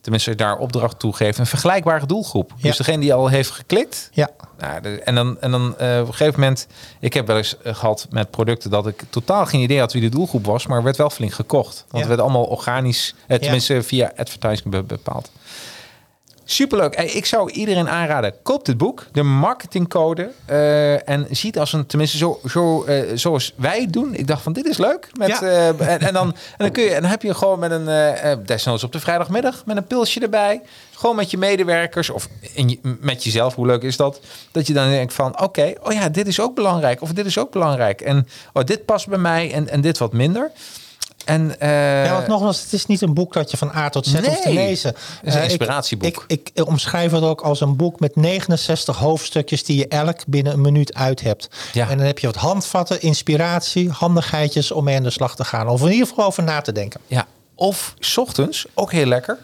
[0.00, 2.52] tenminste daar opdracht toe geeft, een vergelijkbare doelgroep.
[2.56, 2.68] Ja.
[2.68, 4.10] Dus degene die al heeft geklikt.
[4.12, 4.28] Ja.
[4.58, 6.66] Nou, de- en dan, en dan eh, op een gegeven moment,
[7.00, 10.02] ik heb wel eens eh, gehad met producten dat ik totaal geen idee had wie
[10.02, 11.74] de doelgroep was, maar er werd wel flink gekocht.
[11.76, 11.98] Want Ja.
[11.98, 15.30] het werd allemaal organisch, eh, tenminste via advertising be- bepaald.
[16.54, 16.96] Superleuk.
[16.96, 20.30] Hey, ik zou iedereen aanraden, koop dit boek, de marketingcode.
[20.46, 24.14] eh, en ziet als een, tenminste zo, zo, eh, zoals wij het doen.
[24.14, 25.08] Ik dacht van, dit is leuk.
[25.18, 25.40] Met, Ja.
[25.42, 28.44] eh, en, en, dan, en dan kun je, en dan heb je gewoon met een,
[28.46, 30.60] desnoods op de vrijdagmiddag, met een pilsje erbij.
[30.94, 33.54] Gewoon met je medewerkers of in met jezelf.
[33.54, 34.20] Hoe leuk is dat?
[34.52, 37.02] Dat je dan denkt van, oké, oh ja, dit is ook belangrijk.
[37.02, 38.00] Of dit is ook belangrijk.
[38.00, 40.50] En oh, dit past bij mij en, en dit wat minder.
[41.30, 44.06] En, eh, Ja, want nogmaals, het is niet een boek dat je van A tot
[44.06, 44.54] Z hoeft te Nee.
[44.54, 44.88] lezen.
[44.88, 46.24] Het is een Eh, ik- inspiratieboek.
[46.26, 50.52] Ik, ik, omschrijf het ook als een boek met 69 hoofdstukjes die je elk binnen
[50.52, 51.48] een minuut uit hebt.
[51.72, 51.88] Ja.
[51.88, 55.68] En dan heb je wat handvatten, inspiratie, handigheidjes om mee aan de slag te gaan.
[55.68, 57.00] Of in ieder geval over na te denken.
[57.06, 59.38] Ja, of 's ochtends, ook heel lekker.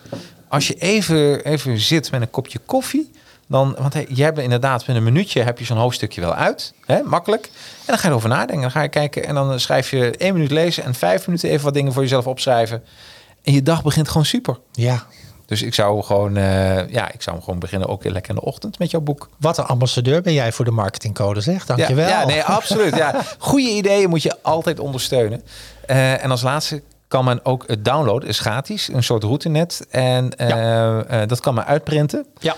[0.49, 3.11] Als je even, even zit met een kopje koffie.
[3.49, 6.73] Dan, want hey, jij hebt inderdaad met een minuutje heb je zo'n hoofdstukje wel uit.
[6.87, 7.45] Hè, makkelijk.
[7.45, 7.53] En
[7.87, 8.61] dan ga je erover nadenken.
[8.61, 11.65] Dan ga je kijken en dan schrijf je één minuut lezen en vijf minuten even
[11.65, 12.83] wat dingen voor jezelf opschrijven.
[13.43, 14.59] En je dag begint gewoon super.
[14.73, 15.07] Ja,
[15.47, 18.47] Dus ik zou gewoon, eh, ja, ik zou hem gewoon beginnen ook lekker in de
[18.47, 19.29] ochtend met jouw boek.
[19.39, 21.67] wat een ambassadeur ben jij voor de marketingcode, zeg.
[21.67, 22.09] Dankjewel.
[22.09, 22.97] Ja, ja nee, absoluut.
[22.97, 23.23] Ja.
[23.39, 25.43] Goede ideeën moet je altijd ondersteunen.
[25.87, 29.87] Eh, en als laatste kan men ook het downloaden, is gratis, een soort routenet.
[29.91, 32.27] En eh, dat kan men uitprinten.
[32.39, 32.57] Ja.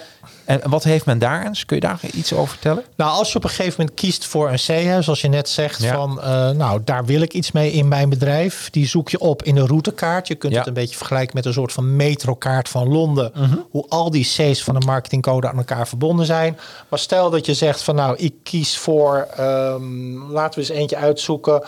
[0.48, 1.52] En wat heeft men daar aan?
[1.66, 2.84] Kun je daar iets over vertellen?
[2.96, 4.54] Nou, als je op een gegeven moment kiest voor een
[4.98, 5.94] C, zoals je net zegt, Ja.
[5.94, 8.70] van eh, nou, daar wil ik iets mee in mijn bedrijf.
[8.70, 10.28] Die zoek je op in de routekaart.
[10.28, 10.58] Je kunt Ja.
[10.58, 13.30] het een beetje vergelijken met een soort van metrokaart van Londen.
[13.34, 13.56] Mhm.
[13.70, 16.58] Hoe al die C's van de marketingcode aan elkaar verbonden zijn.
[16.88, 20.96] Maar stel dat je zegt van nou, ik kies voor, ehm, laten we eens eentje
[20.96, 21.62] uitzoeken.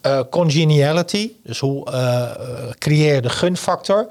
[0.00, 1.30] eh, congeniality.
[1.44, 2.22] Dus hoe eh,
[2.78, 4.06] creëer je de gunfactor?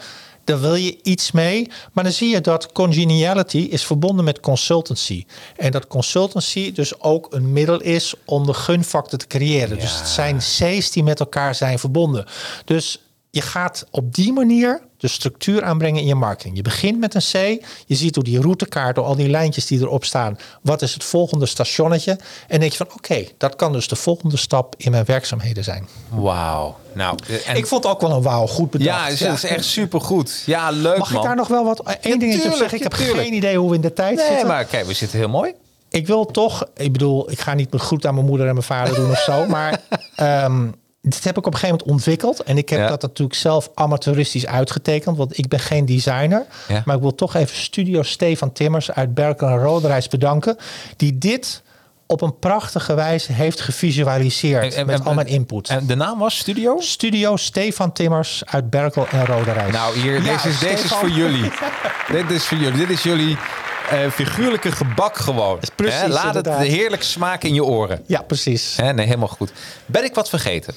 [0.49, 1.69] Daar wil je iets mee.
[1.93, 5.25] Maar dan zie je dat congeniality is verbonden met consultancy.
[5.57, 9.79] En dat consultancy dus ook een middel is om de gunfactor te creëren.
[9.79, 12.25] Dus het zijn C's die met elkaar zijn verbonden.
[12.65, 16.55] Dus je gaat op die manier de structuur aanbrengen in je marketing.
[16.55, 17.65] Je begint met een C.
[17.85, 20.37] Je ziet door die routekaart, door al die lijntjes die erop staan.
[20.61, 22.19] Wat is het volgende stationnetje?
[22.47, 25.87] En denk je van oké, dat kan dus de volgende stap in mijn werkzaamheden zijn.
[26.09, 26.77] Wauw.
[26.93, 28.89] Nou, en, Ik vond het ook wel een wauw, goed bedacht.
[28.89, 30.43] ja, het is, is echt supergoed.
[30.45, 31.21] Ja, leuk Mag man.
[31.21, 32.77] ik daar nog wel wat één dingetje op zeggen?
[32.77, 33.27] Ik ja, heb tuurlijk.
[33.27, 34.47] geen idee hoe we in de tijd Nee, zitten.
[34.47, 35.53] maar kijk, we zitten heel mooi.
[35.89, 38.65] Ik wil toch, ik bedoel, ik ga niet mijn groet aan mijn moeder en mijn
[38.65, 39.81] vader doen of zo, maar
[40.15, 40.67] ehm,
[41.01, 42.43] dit heb ik op een gegeven moment ontwikkeld.
[42.43, 42.87] En ik heb Ja.
[42.87, 46.45] dat natuurlijk zelf amateuristisch uitgetekend, want ik ben geen designer.
[46.67, 46.81] Ja.
[46.85, 50.57] Maar ik wil toch even studio Stefan Timmers uit Berkel en Roderijs bedanken,
[50.95, 51.61] die dit
[52.07, 55.69] op een prachtige wijze heeft gevisualiseerd met al mijn input.
[55.69, 56.79] En de naam was Studio?
[56.79, 59.71] studio Stefan Timmers uit Berkel en Roderijs.
[59.73, 61.51] Nou, hier, Ja, deze, is, deze is voor jullie.
[62.11, 62.77] dit is voor jullie.
[62.77, 63.37] Dit is jullie
[63.89, 65.59] eh, figuurlijke gebak gewoon.
[65.75, 66.59] precies, Hè, Laat inderdaad.
[66.59, 68.03] het heerlijk smaken in je oren.
[68.07, 68.75] Ja, precies.
[68.77, 69.51] Hè, nee, helemaal goed.
[69.85, 70.73] Ben ik wat vergeten?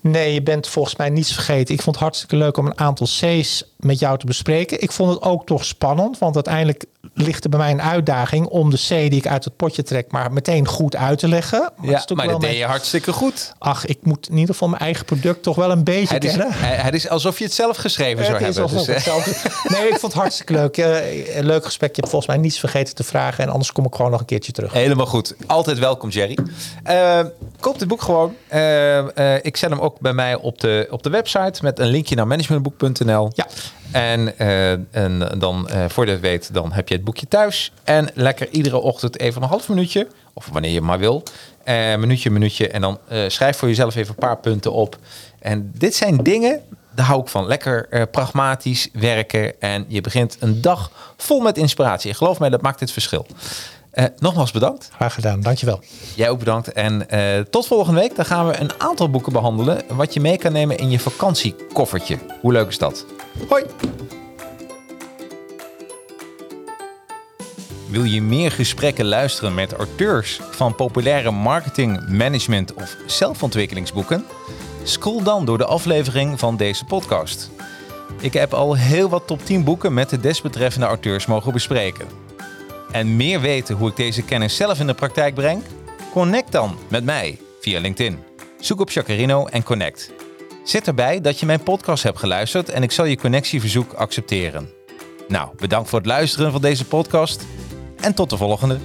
[0.00, 1.74] Nee, je bent volgens mij niets vergeten.
[1.74, 4.82] Ik vond het hartstikke leuk om een aantal C's met jou te bespreken.
[4.82, 6.84] Ik vond het ook toch spannend, want uiteindelijk
[7.14, 10.10] ligt er bij mij een uitdaging om de C die ik uit het potje trek,
[10.10, 11.60] maar meteen goed uit te leggen.
[11.76, 13.52] Maar is Ja, maar dat deed je hartstikke goed.
[13.58, 16.30] Ach, ik moet in ieder geval mijn eigen product toch wel een beetje Het is,
[16.30, 16.52] kennen.
[16.52, 18.72] hij- het is alsof je het zelf geschreven zou Het is hebben.
[18.78, 20.76] alsof Dus, ik eh, het zelf- Nee, ik vond het hartstikke leuk.
[20.76, 21.88] Eh, leuk gesprek.
[21.94, 23.44] Je hebt volgens mij niets vergeten te vragen.
[23.44, 24.72] En anders kom ik gewoon nog een keertje terug.
[24.72, 25.34] Helemaal goed.
[25.46, 26.38] Altijd welkom, Jerry.
[26.82, 27.20] Eh,
[27.60, 28.34] koop dit boek gewoon.
[29.42, 32.26] Ik zet hem ook bij mij op de, op de website met een linkje naar
[32.26, 33.30] managementboek.nl.
[33.34, 33.46] Ja.
[33.92, 37.72] En, eh, en dan, eh voor je weet, dan heb je het boekje thuis.
[37.84, 41.22] En lekker iedere ochtend even een half minuutje, of wanneer je maar wil,
[41.64, 42.68] eh minuutje, minuutje.
[42.68, 44.98] En dan schrijf voor jezelf even een paar punten op.
[45.38, 46.60] En dit zijn dingen
[46.94, 47.46] daar hou ik van.
[47.46, 52.10] Lekker pragmatisch werken en je begint een dag vol met inspiratie.
[52.10, 53.26] En geloof mij, dat maakt het verschil.
[53.98, 54.90] Eh, nogmaals bedankt.
[54.94, 55.80] Graag gedaan, dankjewel.
[56.14, 56.72] Jij ook bedankt.
[56.72, 58.16] En eh, tot volgende week.
[58.16, 59.82] Dan gaan we een aantal boeken behandelen.
[59.88, 62.18] Wat je mee kan nemen in je vakantiekoffertje.
[62.40, 63.06] Hoe leuk is dat?
[63.48, 63.64] Hoi!
[67.90, 74.24] Wil je meer gesprekken luisteren met auteurs van populaire marketing, management of zelfontwikkelingsboeken?
[74.82, 77.50] Scroll dan door de aflevering van deze podcast.
[78.20, 82.27] Ik heb al heel wat top 10 boeken met de desbetreffende auteurs mogen bespreken.
[82.90, 85.62] En meer weten hoe ik deze kennis zelf in de praktijk breng?
[86.12, 88.18] Connect dan met mij via LinkedIn.
[88.60, 90.12] Zoek op Chacarino en connect.
[90.64, 94.70] Zet erbij dat je mijn podcast hebt geluisterd en ik zal je connectieverzoek accepteren.
[95.28, 97.46] Nou, bedankt voor het luisteren van deze podcast
[98.00, 98.78] en tot de volgende.